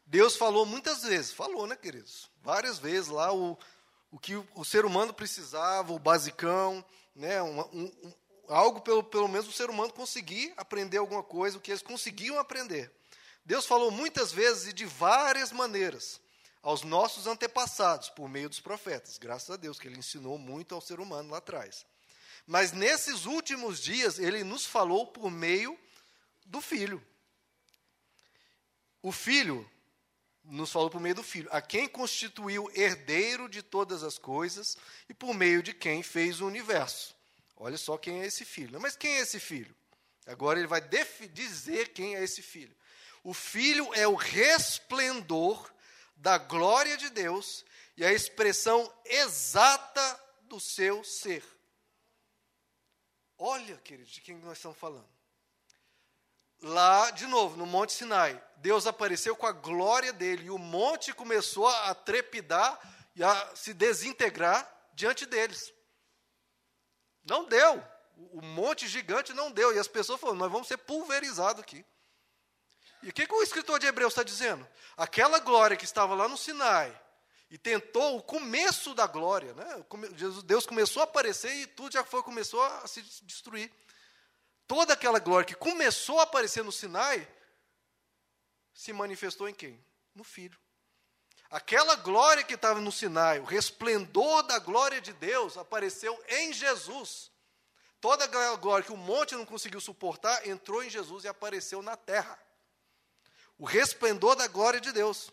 Deus 0.05 0.35
falou 0.37 0.67
muitas 0.67 1.03
vezes, 1.03 1.33
falou, 1.33 1.67
né, 1.67 1.77
queridos? 1.77 2.31
Várias 2.43 2.79
vezes 2.79 3.09
lá 3.09 3.33
o, 3.33 3.57
o 4.11 4.19
que 4.19 4.35
o 4.55 4.65
ser 4.65 4.85
humano 4.85 5.15
precisava, 5.15 5.93
o 5.93 5.99
basicão, 5.99 6.85
né, 7.15 7.41
um, 7.43 7.61
um, 7.61 8.15
algo 8.49 8.81
pelo, 8.81 9.05
pelo 9.05 9.29
menos 9.29 9.47
o 9.47 9.53
ser 9.53 9.71
humano 9.71 9.93
conseguir 9.93 10.53
aprender 10.57 10.99
alguma 10.99 11.23
coisa, 11.23 11.59
o 11.59 11.61
que 11.61 11.71
eles 11.71 11.83
conseguiam 11.83 12.39
aprender. 12.39 12.93
Deus 13.45 13.67
falou 13.67 13.91
muitas 13.91 14.33
vezes 14.33 14.69
e 14.69 14.73
de 14.73 14.85
várias 14.85 15.53
maneiras 15.53 16.21
aos 16.63 16.83
nossos 16.83 17.27
antepassados 17.27 18.09
por 18.11 18.29
meio 18.29 18.49
dos 18.49 18.61
profetas. 18.61 19.19
Graças 19.19 19.51
a 19.51 19.57
Deus 19.57 19.79
que 19.79 19.89
ele 19.89 19.99
ensinou 19.99 20.39
muito 20.39 20.75
ao 20.75 20.81
ser 20.81 21.01
humano 21.01 21.31
lá 21.31 21.39
atrás. 21.39 21.85
Mas 22.47 22.73
nesses 22.73 23.25
últimos 23.25 23.81
dias 23.81 24.19
ele 24.19 24.45
nos 24.45 24.65
falou 24.65 25.07
por 25.07 25.31
meio 25.31 25.79
do 26.47 26.61
filho. 26.61 27.05
O 29.03 29.11
filho 29.11 29.69
nos 30.45 30.71
falou 30.71 30.91
por 30.91 31.01
meio 31.01 31.15
do 31.15 31.23
filho, 31.23 31.49
a 31.53 31.61
quem 31.61 31.89
constituiu 31.89 32.71
herdeiro 32.75 33.49
de 33.49 33.63
todas 33.63 34.03
as 34.03 34.19
coisas 34.19 34.77
e 35.09 35.15
por 35.15 35.35
meio 35.35 35.63
de 35.63 35.73
quem 35.73 36.03
fez 36.03 36.41
o 36.41 36.47
universo. 36.47 37.15
Olha 37.57 37.79
só 37.79 37.97
quem 37.97 38.23
é 38.23 38.27
esse 38.27 38.45
filho. 38.45 38.81
Mas 38.81 38.97
quem 38.97 39.13
é 39.15 39.21
esse 39.21 39.39
filho? 39.39 39.75
Agora 40.27 40.59
ele 40.59 40.69
vai 40.69 40.81
dizer 41.33 41.93
quem 41.93 42.17
é 42.17 42.23
esse 42.23 42.43
filho. 42.43 42.75
O 43.23 43.33
Filho 43.33 43.93
é 43.95 44.07
o 44.07 44.15
resplendor 44.15 45.73
da 46.17 46.39
glória 46.39 46.97
de 46.97 47.11
Deus 47.11 47.65
e 47.97 48.05
a 48.05 48.13
expressão 48.13 48.93
exata 49.05 50.21
do 50.43 50.59
seu 50.59 51.05
ser. 51.05 51.45
Olha, 53.39 53.77
queridos, 53.79 54.13
de 54.13 54.21
quem 54.21 54.37
nós 54.39 54.59
estamos 54.59 54.79
falando. 54.79 55.09
Lá, 56.61 57.11
de 57.11 57.27
novo, 57.27 57.57
no 57.57 57.67
Monte 57.67 57.93
Sinai, 57.93 58.41
Deus 58.59 58.87
apareceu 58.87 59.35
com 59.35 59.47
a 59.47 59.53
glória 59.53 60.13
dele 60.13 60.45
e 60.45 60.51
o 60.51 60.59
monte 60.59 61.13
começou 61.13 61.67
a 61.67 61.93
trepidar 61.93 62.79
e 63.17 63.25
a 63.25 63.57
se 63.57 63.75
desintegrar 63.75 64.69
diante 64.95 65.27
deles. 65.27 65.73
Não 67.25 67.45
deu. 67.45 67.83
O 68.17 68.41
monte 68.41 68.87
gigante 68.87 69.33
não 69.33 69.51
deu. 69.51 69.75
E 69.75 69.79
as 69.79 69.89
pessoas 69.89 70.21
falaram: 70.21 70.39
nós 70.39 70.53
vamos 70.53 70.69
ser 70.69 70.77
pulverizados 70.77 71.61
aqui. 71.61 71.85
E 73.03 73.09
o 73.09 73.13
que, 73.13 73.27
que 73.27 73.35
o 73.35 73.43
escritor 73.43 73.79
de 73.79 73.87
Hebreus 73.87 74.13
está 74.13 74.23
dizendo? 74.23 74.67
Aquela 74.97 75.39
glória 75.41 75.77
que 75.77 75.85
estava 75.85 76.15
lá 76.15 76.29
no 76.29 76.37
Sinai 76.37 76.97
e 77.51 77.59
tentou 77.59 78.17
o 78.17 78.23
começo 78.23 78.95
da 78.95 79.07
glória, 79.07 79.53
né? 79.55 79.85
Deus 80.45 80.65
começou 80.65 81.03
a 81.03 81.05
aparecer 81.05 81.53
e 81.55 81.67
tudo 81.67 81.93
já 81.93 82.05
foi 82.05 82.23
começou 82.23 82.63
a 82.63 82.87
se 82.87 83.03
destruir. 83.25 83.71
Toda 84.67 84.95
aquela 84.95 85.19
glória 85.19 85.47
que 85.47 85.55
começou 85.55 86.21
a 86.21 86.23
aparecer 86.23 86.63
no 86.63 86.73
Sinai 86.73 87.29
se 88.73 88.93
manifestou 88.93 89.49
em 89.49 89.55
quem? 89.55 89.85
No 90.15 90.25
Filho. 90.25 90.59
Aquela 91.51 91.97
glória 91.97 92.43
que 92.43 92.55
estava 92.55 92.81
no 92.81 92.91
Sinai, 92.91 93.39
o 93.39 93.45
resplendor 93.45 94.43
da 94.45 94.59
glória 94.59 95.01
de 95.01 95.13
Deus, 95.13 95.59
apareceu 95.59 96.19
em 96.29 96.53
Jesus. 96.53 97.31
Toda 98.01 98.25
aquela 98.25 98.57
glória 98.57 98.87
que 98.87 98.93
o 98.93 98.97
monte 98.97 99.35
não 99.35 99.45
conseguiu 99.45 99.81
suportar, 99.81 100.47
entrou 100.49 100.83
em 100.83 100.89
Jesus 100.89 101.25
e 101.25 101.29
apareceu 101.29 101.83
na 101.83 101.97
terra. 101.97 102.39
O 103.59 103.65
resplendor 103.65 104.37
da 104.37 104.47
glória 104.47 104.81
de 104.81 104.93
Deus. 104.93 105.33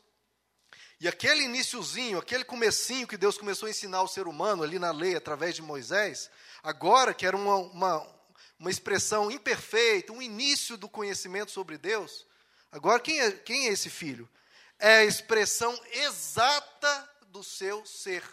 E 1.00 1.08
aquele 1.08 1.44
iníciozinho, 1.44 2.18
aquele 2.18 2.44
comecinho 2.44 3.08
que 3.08 3.16
Deus 3.16 3.38
começou 3.38 3.68
a 3.68 3.70
ensinar 3.70 4.00
ao 4.00 4.08
ser 4.08 4.28
humano 4.28 4.64
ali 4.64 4.78
na 4.78 4.92
lei, 4.92 5.16
através 5.16 5.56
de 5.56 5.62
Moisés, 5.62 6.30
agora 6.62 7.14
que 7.14 7.26
era 7.26 7.38
uma, 7.38 7.56
uma, 7.56 8.22
uma 8.60 8.70
expressão 8.70 9.32
imperfeita, 9.32 10.12
um 10.12 10.22
início 10.22 10.76
do 10.76 10.90
conhecimento 10.90 11.52
sobre 11.52 11.78
Deus, 11.78 12.28
agora 12.70 13.00
quem 13.00 13.22
é, 13.22 13.32
quem 13.32 13.68
é 13.68 13.72
esse 13.72 13.90
filho? 13.90 14.30
É 14.78 14.98
a 14.98 15.06
expressão 15.06 15.78
exata 15.92 17.10
do 17.28 17.44
seu 17.44 17.86
ser. 17.86 18.24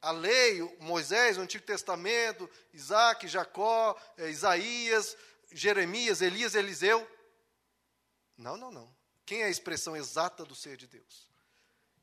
A 0.00 0.10
lei, 0.10 0.62
Moisés, 0.78 1.38
o 1.38 1.40
Antigo 1.40 1.64
Testamento, 1.64 2.48
Isaac, 2.72 3.26
Jacó, 3.26 3.98
eh, 4.16 4.30
Isaías, 4.30 5.16
Jeremias, 5.50 6.22
Elias, 6.22 6.54
Eliseu. 6.54 7.06
Não, 8.38 8.56
não, 8.56 8.70
não. 8.70 8.96
Quem 9.26 9.42
é 9.42 9.46
a 9.46 9.50
expressão 9.50 9.96
exata 9.96 10.44
do 10.44 10.54
ser 10.54 10.76
de 10.76 10.86
Deus? 10.86 11.28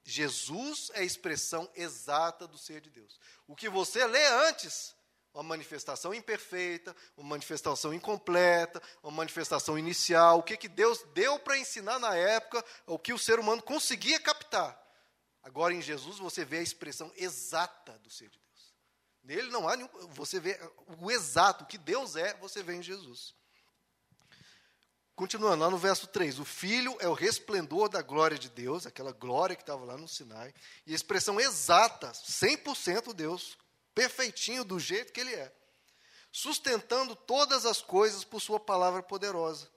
Jesus 0.04 0.92
é 0.94 1.00
a 1.00 1.04
expressão 1.04 1.68
exata 1.74 2.46
do 2.46 2.58
ser 2.58 2.82
de 2.82 2.92
Deus. 2.92 3.20
O 3.48 3.56
que 3.56 3.68
você 3.68 4.06
lê 4.06 4.24
antes, 4.48 4.94
uma 5.34 5.42
manifestação 5.42 6.14
imperfeita, 6.14 6.96
uma 7.18 7.30
manifestação 7.30 7.94
incompleta, 7.94 8.82
uma 9.02 9.12
manifestação 9.12 9.80
inicial, 9.80 10.40
o 10.40 10.44
que, 10.44 10.56
que 10.58 10.68
Deus 10.68 11.02
deu 11.14 11.40
para 11.40 11.58
ensinar 11.58 11.98
na 11.98 12.16
época, 12.16 12.64
o 12.86 13.00
que 13.00 13.14
o 13.14 13.18
ser 13.18 13.40
humano 13.40 13.64
conseguia 13.64 14.20
captar. 14.20 14.80
Agora 15.42 15.74
em 15.74 15.82
Jesus 15.82 16.20
você 16.20 16.46
vê 16.46 16.58
a 16.58 16.64
expressão 16.64 17.12
exata 17.16 17.98
do 18.00 18.10
ser 18.10 18.30
de 18.30 18.40
Deus. 18.40 18.76
Nele 19.24 19.50
não 19.50 19.68
há 19.68 19.76
nenhum, 19.76 19.90
você 20.10 20.40
vê 20.40 20.60
o 21.02 21.10
exato, 21.10 21.64
o 21.64 21.68
que 21.68 21.80
Deus 21.80 22.16
é, 22.16 22.36
você 22.36 22.62
vê 22.62 22.76
em 22.76 22.84
Jesus. 22.84 23.34
Continuando, 25.16 25.64
lá 25.64 25.70
no 25.70 25.78
verso 25.78 26.08
3, 26.08 26.40
o 26.40 26.46
Filho 26.46 26.98
é 27.00 27.08
o 27.08 27.14
resplendor 27.14 27.88
da 27.88 28.02
glória 28.02 28.38
de 28.38 28.50
Deus, 28.50 28.86
aquela 28.86 29.14
glória 29.14 29.56
que 29.56 29.62
estava 29.62 29.86
lá 29.86 29.96
no 29.96 30.10
Sinai, 30.10 30.54
e 30.86 30.92
a 30.92 30.96
expressão 30.96 31.40
exata, 31.40 32.12
100% 32.12 33.14
Deus, 33.14 33.58
perfeitinho 33.94 34.66
do 34.66 34.78
jeito 34.78 35.14
que 35.14 35.22
Ele 35.22 35.34
é, 35.34 35.54
sustentando 36.34 37.16
todas 37.16 37.66
as 37.66 37.82
coisas 37.82 38.26
por 38.26 38.42
Sua 38.42 38.60
palavra 38.60 39.02
poderosa. 39.02 39.70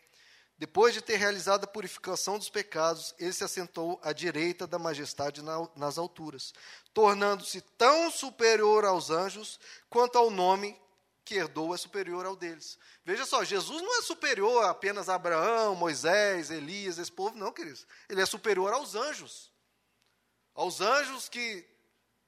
Depois 0.58 0.92
de 0.92 1.00
ter 1.00 1.14
realizado 1.14 1.62
a 1.62 1.68
purificação 1.68 2.36
dos 2.36 2.50
pecados, 2.50 3.14
ele 3.16 3.32
se 3.32 3.44
assentou 3.44 4.00
à 4.02 4.12
direita 4.12 4.66
da 4.66 4.76
majestade 4.76 5.40
nas 5.76 5.98
alturas, 5.98 6.52
tornando-se 6.92 7.60
tão 7.60 8.10
superior 8.10 8.84
aos 8.84 9.08
anjos 9.08 9.60
quanto 9.88 10.18
ao 10.18 10.32
nome 10.32 10.76
que 11.28 11.34
herdou 11.34 11.74
é 11.74 11.76
superior 11.76 12.24
ao 12.24 12.34
deles. 12.34 12.78
Veja 13.04 13.26
só, 13.26 13.44
Jesus 13.44 13.82
não 13.82 13.98
é 13.98 14.02
superior 14.02 14.64
apenas 14.64 15.10
a 15.10 15.14
Abraão, 15.14 15.74
Moisés, 15.74 16.50
Elias, 16.50 16.96
esse 16.96 17.12
povo, 17.12 17.36
não, 17.36 17.52
queridos. 17.52 17.86
Ele 18.08 18.22
é 18.22 18.24
superior 18.24 18.72
aos 18.72 18.94
anjos. 18.94 19.52
Aos 20.54 20.80
anjos 20.80 21.28
que 21.28 21.68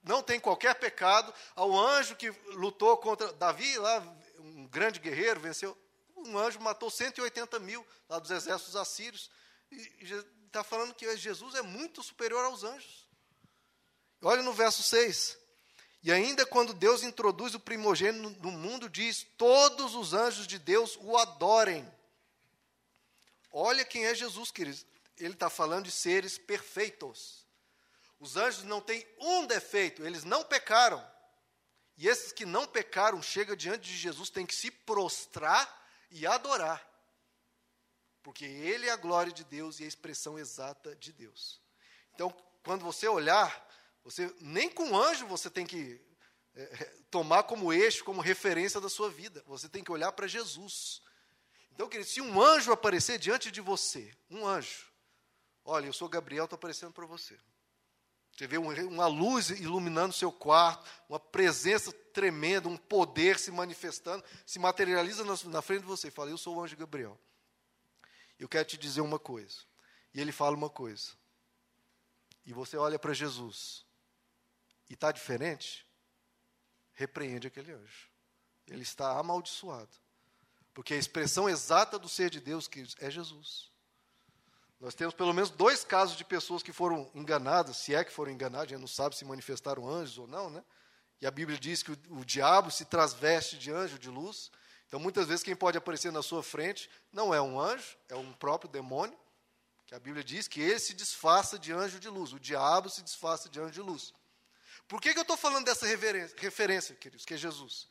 não 0.02 0.22
têm 0.22 0.38
qualquer 0.38 0.74
pecado, 0.74 1.32
ao 1.56 1.74
anjo 1.74 2.14
que 2.14 2.30
lutou 2.48 2.94
contra 2.98 3.32
Davi, 3.32 3.78
lá, 3.78 4.00
um 4.38 4.66
grande 4.66 5.00
guerreiro, 5.00 5.40
venceu. 5.40 5.74
Um 6.14 6.36
anjo 6.36 6.60
matou 6.60 6.90
180 6.90 7.58
mil 7.58 7.86
lá 8.06 8.18
dos 8.18 8.30
exércitos 8.30 8.76
assírios. 8.76 9.30
E 9.70 10.12
está 10.46 10.62
falando 10.62 10.94
que 10.94 11.16
Jesus 11.16 11.54
é 11.54 11.62
muito 11.62 12.02
superior 12.02 12.44
aos 12.44 12.64
anjos. 12.64 13.08
Olha 14.20 14.42
no 14.42 14.52
verso 14.52 14.82
6. 14.82 15.38
E 16.02 16.10
ainda 16.10 16.46
quando 16.46 16.72
Deus 16.72 17.02
introduz 17.02 17.54
o 17.54 17.60
primogênito 17.60 18.40
no 18.40 18.50
mundo, 18.50 18.88
diz: 18.88 19.26
todos 19.36 19.94
os 19.94 20.14
anjos 20.14 20.46
de 20.46 20.58
Deus 20.58 20.98
o 21.00 21.16
adorem. 21.16 21.86
Olha 23.52 23.84
quem 23.84 24.06
é 24.06 24.14
Jesus, 24.14 24.50
queridos. 24.50 24.86
Ele 25.18 25.34
está 25.34 25.50
falando 25.50 25.84
de 25.84 25.90
seres 25.90 26.38
perfeitos. 26.38 27.46
Os 28.18 28.36
anjos 28.36 28.64
não 28.64 28.80
têm 28.80 29.06
um 29.18 29.46
defeito, 29.46 30.04
eles 30.04 30.24
não 30.24 30.44
pecaram. 30.44 31.04
E 31.96 32.08
esses 32.08 32.32
que 32.32 32.46
não 32.46 32.66
pecaram, 32.66 33.22
chega 33.22 33.54
diante 33.54 33.82
de 33.90 33.96
Jesus, 33.96 34.30
tem 34.30 34.46
que 34.46 34.54
se 34.54 34.70
prostrar 34.70 35.68
e 36.10 36.26
adorar. 36.26 36.86
Porque 38.22 38.44
ele 38.44 38.86
é 38.86 38.90
a 38.90 38.96
glória 38.96 39.32
de 39.32 39.44
Deus 39.44 39.80
e 39.80 39.84
a 39.84 39.86
expressão 39.86 40.38
exata 40.38 40.94
de 40.96 41.12
Deus. 41.12 41.60
Então, 42.14 42.34
quando 42.62 42.84
você 42.84 43.06
olhar 43.06 43.69
você 44.10 44.34
nem 44.40 44.68
com 44.68 44.98
anjo 44.98 45.24
você 45.26 45.48
tem 45.48 45.64
que 45.64 46.00
é, 46.54 46.62
é, 46.62 46.84
tomar 47.10 47.44
como 47.44 47.72
eixo, 47.72 48.04
como 48.04 48.20
referência 48.20 48.80
da 48.80 48.88
sua 48.88 49.08
vida. 49.08 49.42
Você 49.46 49.68
tem 49.68 49.84
que 49.84 49.92
olhar 49.92 50.10
para 50.12 50.26
Jesus. 50.26 51.00
Então, 51.72 51.88
querido, 51.88 52.10
se 52.10 52.20
um 52.20 52.42
anjo 52.42 52.72
aparecer 52.72 53.18
diante 53.18 53.50
de 53.50 53.60
você, 53.60 54.12
um 54.28 54.46
anjo, 54.46 54.90
olha, 55.64 55.86
eu 55.86 55.92
sou 55.92 56.08
Gabriel, 56.08 56.44
estou 56.44 56.56
aparecendo 56.56 56.92
para 56.92 57.06
você. 57.06 57.38
Você 58.32 58.46
vê 58.46 58.58
uma 58.58 59.06
luz 59.06 59.50
iluminando 59.50 60.14
seu 60.14 60.32
quarto, 60.32 60.88
uma 61.08 61.20
presença 61.20 61.92
tremenda, 62.12 62.68
um 62.68 62.76
poder 62.76 63.38
se 63.38 63.50
manifestando, 63.50 64.24
se 64.46 64.58
materializa 64.58 65.24
na 65.48 65.62
frente 65.62 65.82
de 65.82 65.86
você. 65.86 66.08
E 66.08 66.10
fala, 66.10 66.30
eu 66.30 66.38
sou 66.38 66.56
o 66.56 66.62
anjo 66.62 66.76
Gabriel. 66.76 67.20
Eu 68.38 68.48
quero 68.48 68.64
te 68.64 68.78
dizer 68.78 69.02
uma 69.02 69.18
coisa. 69.18 69.58
E 70.12 70.20
ele 70.20 70.32
fala 70.32 70.56
uma 70.56 70.70
coisa. 70.70 71.12
E 72.46 72.52
você 72.52 72.76
olha 72.76 72.98
para 72.98 73.12
Jesus 73.12 73.84
e 74.90 74.94
está 74.94 75.12
diferente, 75.12 75.86
repreende 76.92 77.46
aquele 77.46 77.72
anjo. 77.72 78.10
Ele 78.66 78.82
está 78.82 79.18
amaldiçoado. 79.18 79.88
Porque 80.74 80.94
a 80.94 80.96
expressão 80.96 81.48
exata 81.48 81.98
do 81.98 82.08
ser 82.08 82.28
de 82.28 82.40
Deus 82.40 82.66
que 82.66 82.84
é 82.98 83.08
Jesus. 83.08 83.70
Nós 84.80 84.94
temos 84.94 85.14
pelo 85.14 85.32
menos 85.32 85.50
dois 85.50 85.84
casos 85.84 86.16
de 86.16 86.24
pessoas 86.24 86.62
que 86.62 86.72
foram 86.72 87.08
enganadas, 87.14 87.76
se 87.76 87.94
é 87.94 88.02
que 88.02 88.12
foram 88.12 88.32
enganadas, 88.32 88.66
a 88.66 88.70
gente 88.70 88.80
não 88.80 88.88
sabe 88.88 89.14
se 89.14 89.24
manifestaram 89.24 89.88
anjos 89.88 90.18
ou 90.18 90.26
não, 90.26 90.50
né? 90.50 90.64
E 91.20 91.26
a 91.26 91.30
Bíblia 91.30 91.58
diz 91.58 91.82
que 91.82 91.92
o, 91.92 91.98
o 92.10 92.24
diabo 92.24 92.70
se 92.70 92.84
transveste 92.86 93.58
de 93.58 93.70
anjo 93.70 93.98
de 93.98 94.08
luz. 94.08 94.50
Então, 94.88 94.98
muitas 94.98 95.28
vezes, 95.28 95.44
quem 95.44 95.54
pode 95.54 95.76
aparecer 95.76 96.10
na 96.10 96.22
sua 96.22 96.42
frente 96.42 96.90
não 97.12 97.32
é 97.32 97.40
um 97.40 97.60
anjo, 97.60 97.96
é 98.08 98.16
um 98.16 98.32
próprio 98.32 98.70
demônio, 98.70 99.16
que 99.86 99.94
a 99.94 100.00
Bíblia 100.00 100.24
diz 100.24 100.48
que 100.48 100.60
ele 100.60 100.78
se 100.78 100.94
disfarça 100.94 101.58
de 101.58 101.72
anjo 101.72 102.00
de 102.00 102.08
luz, 102.08 102.32
o 102.32 102.40
diabo 102.40 102.88
se 102.88 103.02
disfarça 103.02 103.48
de 103.48 103.60
anjo 103.60 103.72
de 103.72 103.82
luz. 103.82 104.14
Por 104.90 105.00
que, 105.00 105.12
que 105.12 105.18
eu 105.20 105.22
estou 105.22 105.36
falando 105.36 105.66
dessa 105.66 105.86
referência, 105.86 106.96
queridos, 106.96 107.24
que 107.24 107.34
é 107.34 107.36
Jesus? 107.36 107.86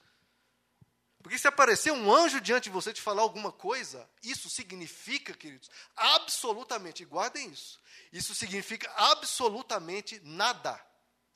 Porque 1.24 1.40
se 1.40 1.48
aparecer 1.48 1.94
um 1.94 2.14
anjo 2.14 2.42
diante 2.42 2.66
de 2.66 2.72
você 2.72 2.92
te 2.92 3.02
falar 3.02 3.22
alguma 3.22 3.54
coisa, 3.54 4.06
isso 4.22 4.50
significa, 4.50 5.34
queridos, 5.34 5.72
absolutamente, 5.96 7.06
guardem 7.06 7.50
isso, 7.52 7.80
isso 8.12 8.36
significa 8.36 8.92
absolutamente 8.98 10.20
nada. 10.26 10.78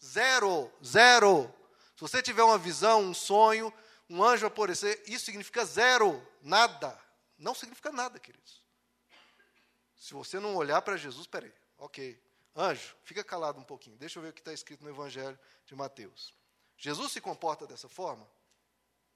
Zero, 0.04 0.69
zero. 0.84 1.45
Se 1.95 2.02
você 2.02 2.21
tiver 2.21 2.43
uma 2.43 2.58
visão, 2.58 3.02
um 3.02 3.13
sonho, 3.13 3.73
um 4.10 4.21
anjo 4.21 4.45
aparecer, 4.45 5.02
isso 5.08 5.23
significa 5.23 5.63
zero, 5.63 6.21
nada. 6.41 6.99
Não 7.38 7.56
significa 7.56 7.89
nada, 7.89 8.19
queridos. 8.19 8.62
Se 9.95 10.13
você 10.13 10.41
não 10.41 10.58
olhar 10.58 10.82
para 10.82 10.97
Jesus, 10.97 11.26
peraí, 11.26 11.54
ok, 11.78 12.21
Anjo, 12.56 12.96
fica 13.04 13.24
calado 13.24 13.60
um 13.60 13.63
pouquinho. 13.63 13.98
Deixa 13.98 14.20
eu 14.20 14.24
ver 14.24 14.30
o 14.30 14.34
que 14.34 14.42
está 14.42 14.54
escrito 14.54 14.84
no 14.84 14.89
Evangelho 14.89 15.38
de 15.66 15.76
Mateus. 15.76 16.34
Jesus 16.78 17.12
se 17.12 17.22
comporta 17.22 17.66
dessa 17.66 17.89
forma? 17.89 18.30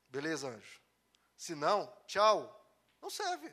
Beleza, 0.09 0.47
anjo. 0.47 0.81
Se 1.37 1.53
não, 1.53 1.91
tchau. 2.07 2.53
Não 3.01 3.09
serve. 3.09 3.51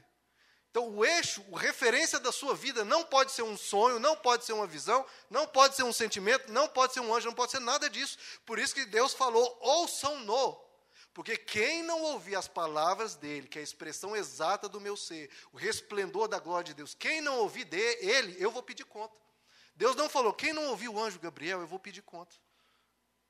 Então, 0.70 0.88
o 0.88 1.04
eixo, 1.04 1.44
a 1.54 1.58
referência 1.58 2.18
da 2.18 2.32
sua 2.32 2.54
vida 2.54 2.84
não 2.84 3.04
pode 3.04 3.30
ser 3.30 3.42
um 3.42 3.56
sonho, 3.56 4.00
não 4.00 4.16
pode 4.16 4.44
ser 4.44 4.52
uma 4.54 4.66
visão, 4.66 5.06
não 5.30 5.46
pode 5.46 5.76
ser 5.76 5.84
um 5.84 5.92
sentimento, 5.92 6.50
não 6.50 6.66
pode 6.66 6.92
ser 6.92 7.00
um 7.00 7.14
anjo, 7.14 7.26
não 7.26 7.34
pode 7.34 7.52
ser 7.52 7.60
nada 7.60 7.88
disso. 7.88 8.18
Por 8.44 8.58
isso 8.58 8.74
que 8.74 8.84
Deus 8.86 9.14
falou: 9.14 9.56
ouçam-no. 9.60 10.60
Porque 11.12 11.36
quem 11.36 11.84
não 11.84 12.02
ouvir 12.02 12.34
as 12.34 12.48
palavras 12.48 13.14
dele, 13.14 13.46
que 13.46 13.56
é 13.56 13.60
a 13.60 13.64
expressão 13.64 14.16
exata 14.16 14.68
do 14.68 14.80
meu 14.80 14.96
ser, 14.96 15.30
o 15.52 15.56
resplendor 15.56 16.26
da 16.26 16.40
glória 16.40 16.64
de 16.64 16.74
Deus, 16.74 16.92
quem 16.92 17.20
não 17.20 17.38
ouvir 17.38 17.64
dele, 17.64 18.36
eu 18.40 18.50
vou 18.50 18.62
pedir 18.62 18.84
conta. 18.84 19.23
Deus 19.74 19.96
não 19.96 20.08
falou, 20.08 20.32
quem 20.32 20.52
não 20.52 20.68
ouviu 20.68 20.94
o 20.94 21.02
anjo 21.02 21.18
Gabriel, 21.18 21.60
eu 21.60 21.66
vou 21.66 21.78
pedir 21.78 22.02
conta. 22.02 22.36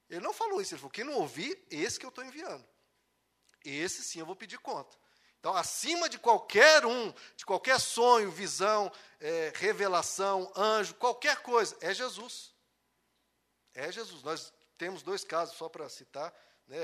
Ele 0.09 0.21
não 0.21 0.35
falou 0.35 0.61
isso, 0.61 0.75
ele 0.75 0.81
falou, 0.81 0.91
quem 0.91 1.05
não 1.05 1.15
ouvir, 1.15 1.59
esse 1.71 1.99
que 1.99 2.05
eu 2.05 2.11
estou 2.11 2.25
enviando. 2.25 2.65
Esse 3.65 4.03
sim 4.05 4.21
eu 4.21 4.27
vou 4.27 4.37
pedir 4.37 4.59
conta. 4.59 4.97
Então, 5.41 5.55
acima 5.55 6.09
de 6.09 6.19
qualquer 6.19 6.85
um, 6.87 7.13
de 7.37 7.45
qualquer 7.45 7.79
sonho, 7.81 8.31
visão, 8.31 8.91
é, 9.21 9.53
revelação, 9.55 10.51
anjo, 10.57 10.95
qualquer 10.95 11.43
coisa, 11.43 11.77
é 11.81 11.93
Jesus. 11.93 12.53
É 13.75 13.91
Jesus. 13.91 14.23
Nós 14.23 14.53
temos 14.79 15.03
dois 15.03 15.25
casos, 15.25 15.57
só 15.57 15.69
para 15.69 15.89
citar. 15.89 16.33
Né? 16.67 16.79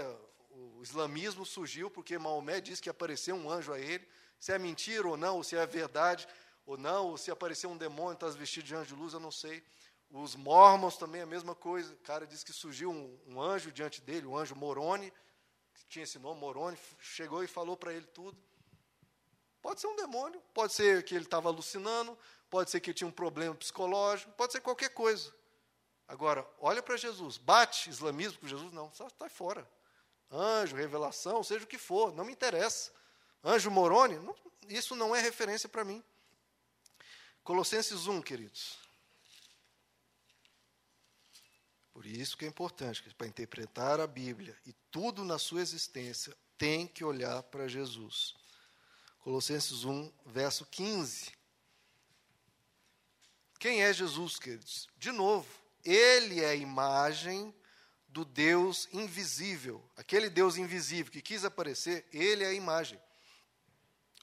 O 0.50 0.82
islamismo 0.82 1.46
surgiu 1.46 1.90
porque 1.90 2.18
Maomé 2.18 2.60
disse 2.60 2.82
que 2.82 2.90
apareceu 2.90 3.34
um 3.34 3.50
anjo 3.50 3.72
a 3.72 3.78
ele. 3.78 4.06
Se 4.38 4.52
é 4.52 4.58
mentira 4.58 5.06
ou 5.06 5.16
não, 5.16 5.36
ou 5.36 5.44
se 5.44 5.56
é 5.56 5.66
verdade 5.66 6.26
ou 6.70 6.78
não, 6.78 7.08
ou 7.08 7.18
se 7.18 7.32
apareceu 7.32 7.68
um 7.68 7.76
demônio, 7.76 8.12
está 8.12 8.28
vestido 8.28 8.64
de 8.64 8.76
anjo 8.76 8.94
de 8.94 9.02
luz, 9.02 9.12
eu 9.12 9.18
não 9.18 9.32
sei. 9.32 9.60
Os 10.08 10.36
mormons 10.36 10.96
também 10.96 11.20
a 11.20 11.26
mesma 11.26 11.52
coisa. 11.52 11.92
O 11.92 11.96
cara 11.96 12.24
disse 12.24 12.44
que 12.44 12.52
surgiu 12.52 12.92
um, 12.92 13.18
um 13.26 13.42
anjo 13.42 13.72
diante 13.72 14.00
dele, 14.00 14.24
o 14.26 14.30
um 14.30 14.36
anjo 14.36 14.54
Moroni, 14.54 15.12
que 15.74 15.84
tinha 15.88 16.04
esse 16.04 16.16
nome, 16.20 16.40
Moroni, 16.40 16.78
chegou 17.00 17.42
e 17.42 17.48
falou 17.48 17.76
para 17.76 17.92
ele 17.92 18.06
tudo. 18.06 18.40
Pode 19.60 19.80
ser 19.80 19.88
um 19.88 19.96
demônio, 19.96 20.40
pode 20.54 20.72
ser 20.72 21.02
que 21.02 21.12
ele 21.12 21.24
estava 21.24 21.48
alucinando, 21.48 22.16
pode 22.48 22.70
ser 22.70 22.78
que 22.78 22.90
ele 22.90 22.96
tinha 22.96 23.08
um 23.08 23.12
problema 23.12 23.54
psicológico, 23.56 24.30
pode 24.32 24.52
ser 24.52 24.60
qualquer 24.60 24.90
coisa. 24.90 25.34
Agora, 26.06 26.48
olha 26.60 26.80
para 26.80 26.96
Jesus, 26.96 27.36
bate 27.36 27.90
islamismo 27.90 28.38
com 28.38 28.46
Jesus? 28.46 28.72
Não, 28.72 28.88
está 28.88 29.28
fora. 29.28 29.68
Anjo, 30.30 30.76
revelação, 30.76 31.42
seja 31.42 31.64
o 31.64 31.68
que 31.68 31.78
for, 31.78 32.14
não 32.14 32.24
me 32.24 32.32
interessa. 32.32 32.92
Anjo 33.42 33.72
Moroni, 33.72 34.20
não, 34.20 34.36
isso 34.68 34.94
não 34.94 35.16
é 35.16 35.20
referência 35.20 35.68
para 35.68 35.84
mim. 35.84 36.00
Colossenses 37.42 38.06
1, 38.06 38.22
queridos. 38.22 38.78
Por 41.92 42.06
isso 42.06 42.36
que 42.36 42.44
é 42.44 42.48
importante, 42.48 43.02
para 43.14 43.26
interpretar 43.26 44.00
a 44.00 44.06
Bíblia 44.06 44.56
e 44.64 44.72
tudo 44.90 45.24
na 45.24 45.38
sua 45.38 45.60
existência, 45.60 46.36
tem 46.56 46.86
que 46.86 47.04
olhar 47.04 47.42
para 47.44 47.68
Jesus. 47.68 48.34
Colossenses 49.20 49.84
1, 49.84 50.12
verso 50.26 50.64
15. 50.66 51.32
Quem 53.58 53.82
é 53.82 53.92
Jesus, 53.92 54.38
queridos? 54.38 54.88
De 54.96 55.12
novo, 55.12 55.46
ele 55.84 56.40
é 56.40 56.50
a 56.50 56.54
imagem 56.54 57.54
do 58.08 58.24
Deus 58.24 58.88
invisível. 58.92 59.84
Aquele 59.96 60.30
Deus 60.30 60.56
invisível 60.56 61.12
que 61.12 61.20
quis 61.20 61.44
aparecer, 61.44 62.06
ele 62.12 62.44
é 62.44 62.48
a 62.48 62.54
imagem. 62.54 62.98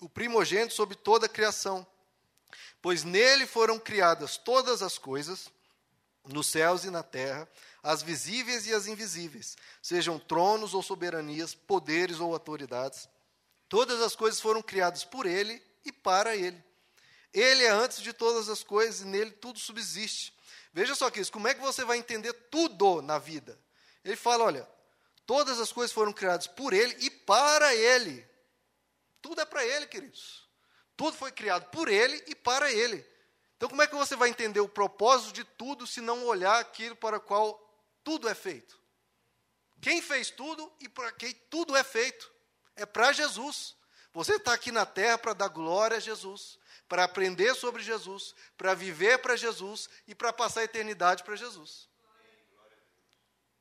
O 0.01 0.09
primogênito 0.09 0.73
sobre 0.73 0.95
toda 0.95 1.27
a 1.27 1.29
criação. 1.29 1.85
Pois 2.81 3.03
nele 3.03 3.45
foram 3.45 3.79
criadas 3.79 4.37
todas 4.37 4.81
as 4.81 4.97
coisas, 4.97 5.49
nos 6.25 6.47
céus 6.47 6.83
e 6.83 6.89
na 6.89 7.03
terra, 7.03 7.47
as 7.81 8.01
visíveis 8.01 8.67
e 8.67 8.73
as 8.73 8.87
invisíveis, 8.87 9.55
sejam 9.81 10.19
tronos 10.19 10.73
ou 10.73 10.83
soberanias, 10.83 11.55
poderes 11.55 12.19
ou 12.19 12.33
autoridades 12.33 13.07
Todas 13.69 14.01
as 14.01 14.15
coisas 14.15 14.39
foram 14.39 14.61
criadas 14.61 15.03
por 15.03 15.25
Ele 15.25 15.61
e 15.83 15.91
para 15.91 16.35
Ele. 16.35 16.63
Ele 17.33 17.63
é 17.63 17.69
antes 17.69 18.01
de 18.01 18.13
todas 18.13 18.49
as 18.49 18.63
coisas 18.63 19.01
e 19.01 19.05
nele 19.05 19.31
tudo 19.31 19.59
subsiste. 19.59 20.33
Veja 20.73 20.95
só, 20.95 21.09
queridos, 21.09 21.29
como 21.29 21.47
é 21.47 21.53
que 21.53 21.59
você 21.59 21.83
vai 21.83 21.97
entender 21.97 22.33
tudo 22.33 23.01
na 23.01 23.19
vida? 23.19 23.59
Ele 24.03 24.15
fala: 24.15 24.45
olha, 24.45 24.69
todas 25.25 25.59
as 25.59 25.71
coisas 25.71 25.93
foram 25.93 26.13
criadas 26.13 26.47
por 26.47 26.73
Ele 26.73 26.95
e 26.99 27.09
para 27.09 27.75
Ele. 27.75 28.25
Tudo 29.21 29.41
é 29.41 29.45
para 29.45 29.65
Ele, 29.65 29.85
queridos. 29.87 30.46
Tudo 30.97 31.15
foi 31.15 31.31
criado 31.31 31.69
por 31.69 31.87
Ele 31.87 32.21
e 32.27 32.35
para 32.35 32.71
Ele. 32.71 33.05
Então, 33.55 33.69
como 33.69 33.81
é 33.81 33.87
que 33.87 33.95
você 33.95 34.15
vai 34.15 34.29
entender 34.29 34.59
o 34.59 34.67
propósito 34.67 35.33
de 35.33 35.43
tudo 35.43 35.87
se 35.87 36.01
não 36.01 36.25
olhar 36.25 36.59
aquilo 36.59 36.95
para 36.95 37.17
o 37.17 37.21
qual 37.21 37.57
tudo 38.03 38.27
é 38.27 38.35
feito? 38.35 38.77
Quem 39.79 40.01
fez 40.01 40.29
tudo 40.29 40.69
e 40.81 40.89
para 40.89 41.11
quem 41.11 41.33
tudo 41.49 41.75
é 41.75 41.83
feito? 41.83 42.35
é 42.77 42.85
para 42.85 43.11
Jesus. 43.11 43.75
Você 44.13 44.35
está 44.35 44.53
aqui 44.53 44.71
na 44.71 44.85
terra 44.85 45.17
para 45.17 45.33
dar 45.33 45.49
glória 45.49 45.97
a 45.97 45.99
Jesus, 45.99 46.57
para 46.87 47.03
aprender 47.03 47.53
sobre 47.55 47.83
Jesus, 47.83 48.33
para 48.55 48.73
viver 48.73 49.17
para 49.19 49.35
Jesus 49.35 49.89
e 50.07 50.15
para 50.15 50.31
passar 50.31 50.61
a 50.61 50.65
eternidade 50.65 51.23
para 51.23 51.35
Jesus. 51.35 51.89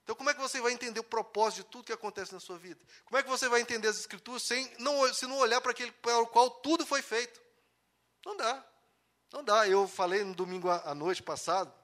Então, 0.07 0.15
como 0.15 0.31
é 0.31 0.35
que 0.35 0.41
você 0.41 0.61
vai 0.61 0.73
entender 0.73 1.01
o 1.01 1.05
propósito 1.05 1.65
de 1.65 1.71
tudo 1.73 1.87
que 1.87 1.93
acontece 1.93 2.33
na 2.33 2.39
sua 2.39 2.57
vida? 2.57 2.79
Como 3.07 3.19
é 3.19 3.25
que 3.25 3.29
você 3.29 3.49
vai 3.49 3.61
entender 3.61 3.89
as 3.89 3.99
Escrituras 3.99 4.45
sem 4.45 4.73
não, 4.79 5.13
se 5.13 5.27
não 5.27 5.37
olhar 5.39 5.61
para 5.61 5.73
aquele 5.73 5.91
para 5.91 6.21
o 6.21 6.29
qual 6.29 6.49
tudo 6.49 6.87
foi 6.87 7.03
feito? 7.03 7.41
Não 8.25 8.37
dá. 8.37 8.65
Não 9.33 9.43
dá. 9.43 9.67
Eu 9.67 9.89
falei 9.89 10.23
no 10.23 10.33
domingo 10.33 10.71
à 10.71 10.95
noite 10.95 11.25
passado, 11.25 11.75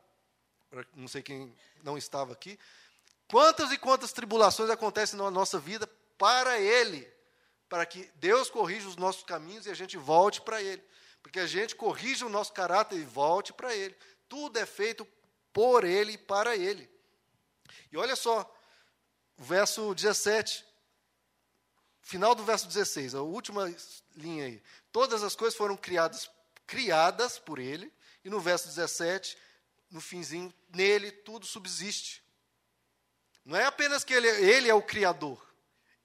não 0.95 1.09
sei 1.09 1.21
quem 1.21 1.53
não 1.83 1.99
estava 1.99 2.33
aqui, 2.33 2.57
quantas 3.29 3.73
e 3.73 3.77
quantas 3.77 4.13
tribulações 4.13 4.71
acontecem 4.71 5.19
na 5.19 5.29
nossa 5.29 5.59
vida 5.59 5.85
para 6.17 6.61
Ele 6.61 7.13
para 7.73 7.87
que 7.87 8.07
Deus 8.17 8.51
corrija 8.51 8.87
os 8.87 8.97
nossos 8.97 9.23
caminhos 9.25 9.65
e 9.65 9.71
a 9.71 9.75
gente 9.75 9.97
volte 9.97 10.43
para 10.43 10.63
Ele. 10.63 10.85
Porque 11.23 11.41
a 11.41 11.47
gente 11.47 11.75
corrija 11.75 12.27
o 12.27 12.29
nosso 12.29 12.53
caráter 12.53 12.99
e 12.99 13.03
volte 13.03 13.51
para 13.51 13.75
Ele. 13.75 13.97
Tudo 14.29 14.59
é 14.59 14.67
feito 14.67 15.09
por 15.55 15.83
Ele 15.83 16.13
e 16.13 16.19
para 16.19 16.55
Ele. 16.55 16.87
E 17.91 17.97
olha 17.97 18.17
só, 18.17 18.51
verso 19.37 19.95
17, 19.95 20.65
final 22.01 22.35
do 22.35 22.45
verso 22.45 22.67
16, 22.67 23.15
a 23.15 23.23
última 23.23 23.75
linha 24.15 24.47
aí. 24.47 24.63
Todas 24.91 25.23
as 25.23 25.37
coisas 25.37 25.57
foram 25.57 25.77
criadas, 25.77 26.31
criadas 26.67 27.39
por 27.39 27.59
Ele, 27.59 27.93
e 28.25 28.31
no 28.31 28.41
verso 28.41 28.69
17, 28.69 29.37
no 29.91 30.01
finzinho, 30.01 30.53
nele 30.75 31.11
tudo 31.13 31.47
subsiste. 31.47 32.23
Não 33.45 33.57
é 33.57 33.65
apenas 33.65 34.05
que 34.05 34.15
ele, 34.15 34.29
ele 34.29 34.69
é 34.69 34.75
o 34.75 34.83
Criador, 34.83 35.45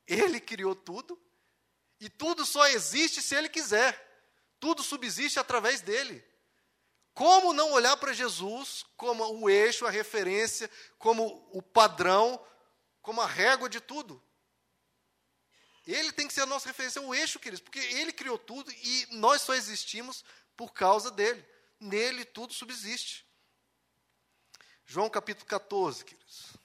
ele 0.06 0.40
criou 0.40 0.76
tudo 0.76 1.20
e 2.00 2.10
tudo 2.10 2.46
só 2.46 2.68
existe 2.68 3.22
se 3.22 3.36
ele 3.36 3.50
quiser. 3.50 4.06
Tudo 4.60 4.82
subsiste 4.82 5.40
através 5.40 5.82
dele. 5.82 6.24
Como 7.18 7.52
não 7.52 7.72
olhar 7.72 7.98
para 7.98 8.14
Jesus 8.14 8.86
como 8.96 9.24
o 9.40 9.50
eixo, 9.50 9.88
a 9.88 9.90
referência, 9.90 10.70
como 11.00 11.50
o 11.52 11.64
padrão, 11.64 12.40
como 13.02 13.20
a 13.20 13.26
régua 13.26 13.68
de 13.68 13.82
tudo? 13.82 14.24
Ele 15.88 16.12
tem 16.12 16.28
que 16.28 16.34
ser 16.36 16.42
a 16.42 16.46
nossa 16.46 16.68
referência, 16.68 17.02
o 17.02 17.16
eixo, 17.16 17.40
queridos, 17.40 17.60
porque 17.60 17.80
ele 17.80 18.14
criou 18.14 18.38
tudo 18.38 18.72
e 18.72 19.08
nós 19.14 19.42
só 19.42 19.56
existimos 19.56 20.24
por 20.56 20.72
causa 20.72 21.10
dele. 21.10 21.44
Nele 21.80 22.24
tudo 22.24 22.54
subsiste. 22.54 23.26
João 24.86 25.10
capítulo 25.10 25.48
14, 25.48 26.06
queridos. 26.06 26.57